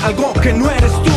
algo 0.05 0.33
que 0.35 0.53
no 0.53 0.71
eres 0.71 0.93
tú 1.03 1.08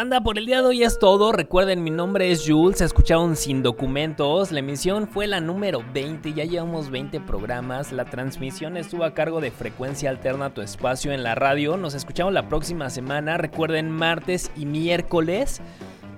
Banda, 0.00 0.22
por 0.22 0.38
el 0.38 0.46
día 0.46 0.62
de 0.62 0.66
hoy 0.66 0.82
es 0.82 0.98
todo. 0.98 1.30
Recuerden, 1.30 1.84
mi 1.84 1.90
nombre 1.90 2.30
es 2.30 2.48
Jules. 2.48 2.78
Se 2.78 2.86
escucharon 2.86 3.36
sin 3.36 3.62
documentos. 3.62 4.50
La 4.50 4.60
emisión 4.60 5.06
fue 5.06 5.26
la 5.26 5.42
número 5.42 5.84
20. 5.92 6.32
Ya 6.32 6.46
llevamos 6.46 6.90
20 6.90 7.20
programas. 7.20 7.92
La 7.92 8.06
transmisión 8.06 8.78
estuvo 8.78 9.04
a 9.04 9.12
cargo 9.12 9.42
de 9.42 9.50
Frecuencia 9.50 10.08
Alterna, 10.08 10.54
tu 10.54 10.62
espacio 10.62 11.12
en 11.12 11.22
la 11.22 11.34
radio. 11.34 11.76
Nos 11.76 11.92
escuchamos 11.92 12.32
la 12.32 12.48
próxima 12.48 12.88
semana. 12.88 13.36
Recuerden, 13.36 13.90
martes 13.90 14.50
y 14.56 14.64
miércoles. 14.64 15.60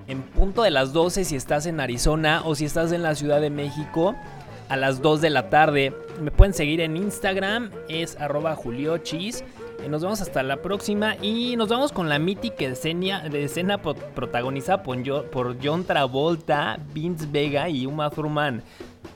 En 0.07 0.21
punto 0.21 0.63
de 0.63 0.71
las 0.71 0.93
12 0.93 1.25
si 1.25 1.35
estás 1.35 1.65
en 1.65 1.81
Arizona 1.81 2.41
o 2.45 2.55
si 2.55 2.63
estás 2.63 2.93
en 2.93 3.03
la 3.03 3.15
Ciudad 3.15 3.41
de 3.41 3.49
México. 3.49 4.15
A 4.69 4.77
las 4.77 5.01
2 5.01 5.19
de 5.19 5.29
la 5.29 5.49
tarde. 5.49 5.93
Me 6.21 6.31
pueden 6.31 6.53
seguir 6.53 6.79
en 6.79 6.95
Instagram. 6.95 7.69
Es 7.89 8.15
arroba 8.15 8.55
juliochis. 8.55 9.43
Eh, 9.81 9.89
Nos 9.89 10.01
vemos 10.01 10.21
hasta 10.21 10.43
la 10.43 10.57
próxima 10.61 11.15
y 11.21 11.55
nos 11.55 11.69
vamos 11.69 11.91
con 11.91 12.09
la 12.09 12.19
mítica 12.19 12.65
escena, 12.65 13.25
escena 13.27 13.81
pro- 13.81 13.95
protagonizada 13.95 14.83
por, 14.83 15.01
por 15.29 15.57
John 15.63 15.83
Travolta, 15.83 16.79
Vince 16.93 17.27
Vega 17.29 17.69
y 17.69 17.85
Uma 17.85 18.09
Thurman 18.09 18.63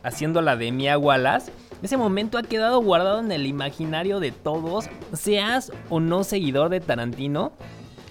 haciendo 0.04 0.42
la 0.42 0.56
de 0.56 0.72
Mia 0.72 0.98
Wallace. 0.98 1.52
Ese 1.82 1.96
momento 1.98 2.38
ha 2.38 2.44
quedado 2.44 2.82
guardado 2.82 3.20
en 3.20 3.32
el 3.32 3.46
imaginario 3.46 4.20
de 4.20 4.32
todos, 4.32 4.90
seas 5.14 5.72
o 5.90 6.00
no 6.00 6.24
seguidor 6.24 6.70
de 6.70 6.80
Tarantino. 6.80 7.52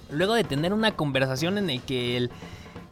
Luego 0.09 0.33
de 0.35 0.43
tener 0.45 0.73
una 0.73 0.95
conversación 0.95 1.57
en 1.57 1.69
el 1.69 1.81
que 1.81 2.15
el 2.17 2.31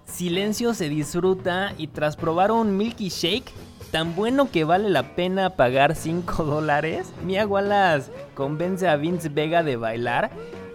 silencio 0.05 0.73
se 0.73 0.89
disfruta 0.89 1.73
y 1.77 1.87
tras 1.87 2.17
probar 2.17 2.51
un 2.51 2.75
Milky 2.77 3.07
Shake 3.09 3.51
tan 3.95 4.13
bueno 4.13 4.51
que 4.51 4.65
vale 4.65 4.89
la 4.89 5.15
pena 5.15 5.51
pagar 5.51 5.95
5 5.95 6.43
dólares, 6.43 7.13
Mia 7.25 7.47
Wallace 7.47 8.11
convence 8.33 8.85
a 8.89 8.97
Vince 8.97 9.29
Vega 9.29 9.63
de 9.63 9.77
bailar 9.77 10.31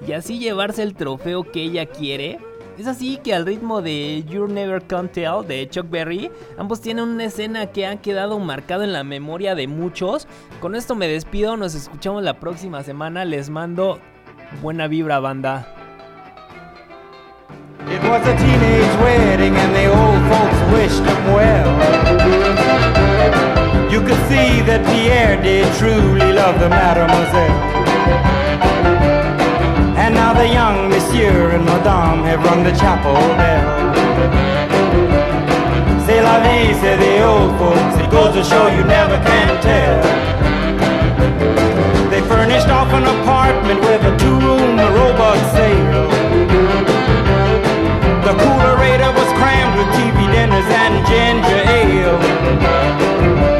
y 0.09 0.13
así 0.13 0.39
llevarse 0.39 0.83
el 0.83 0.95
trofeo 0.95 1.43
que 1.43 1.61
ella 1.61 1.85
quiere. 1.85 2.39
Es 2.79 2.87
así 2.87 3.19
que 3.19 3.35
al 3.35 3.45
ritmo 3.45 3.83
de 3.83 4.25
You're 4.27 4.51
Never 4.51 4.81
Can 4.81 5.11
Tell 5.11 5.47
de 5.47 5.69
Chuck 5.69 5.91
Berry, 5.91 6.31
ambos 6.57 6.81
tienen 6.81 7.05
una 7.05 7.25
escena 7.25 7.67
que 7.67 7.87
ha 7.87 7.97
quedado 7.97 8.39
marcada 8.39 8.85
en 8.85 8.95
la 8.95 9.05
memoria 9.05 9.55
de 9.55 9.67
muchos. 9.67 10.27
Con 10.59 10.75
esto 10.75 10.95
me 10.95 11.07
despido, 11.07 11.59
nos 11.59 11.75
escuchamos 11.75 12.23
la 12.23 12.41
próxima 12.41 12.83
semana, 12.85 13.27
les 13.27 13.51
mando 13.51 13.99
buena 14.63 14.87
vibra 14.87 15.21
banda. 15.21 15.75
You 24.01 24.07
could 24.07 24.29
see 24.33 24.65
that 24.65 24.81
Pierre 24.89 25.37
did 25.37 25.69
truly 25.77 26.33
love 26.33 26.57
the 26.57 26.71
mademoiselle. 26.73 27.61
And 30.01 30.15
now 30.15 30.33
the 30.33 30.49
young 30.49 30.89
monsieur 30.89 31.51
and 31.53 31.67
madame 31.67 32.25
have 32.25 32.41
rung 32.43 32.65
the 32.65 32.73
chapel 32.73 33.13
bell. 33.37 33.93
C'est 36.09 36.23
la 36.25 36.41
vie, 36.41 36.73
say 36.81 36.97
the 36.97 37.21
old 37.29 37.53
folks. 37.61 38.01
It 38.01 38.09
goes 38.11 38.33
to 38.33 38.43
show 38.43 38.73
you 38.73 38.85
never 38.89 39.21
can 39.21 39.61
tell. 39.61 40.01
They 42.09 42.23
furnished 42.25 42.73
off 42.73 42.89
an 42.97 43.05
apartment 43.05 43.81
with 43.85 44.01
a 44.01 44.17
two-room 44.17 44.81
robot 44.97 45.37
sale. 45.53 46.09
The 48.25 48.33
coolerator 48.33 49.13
was 49.13 49.29
crammed 49.37 49.77
with 49.77 49.93
TV 49.93 50.25
dinners 50.33 50.69
and 50.73 51.05
ginger 51.05 51.61
ale. 51.69 53.60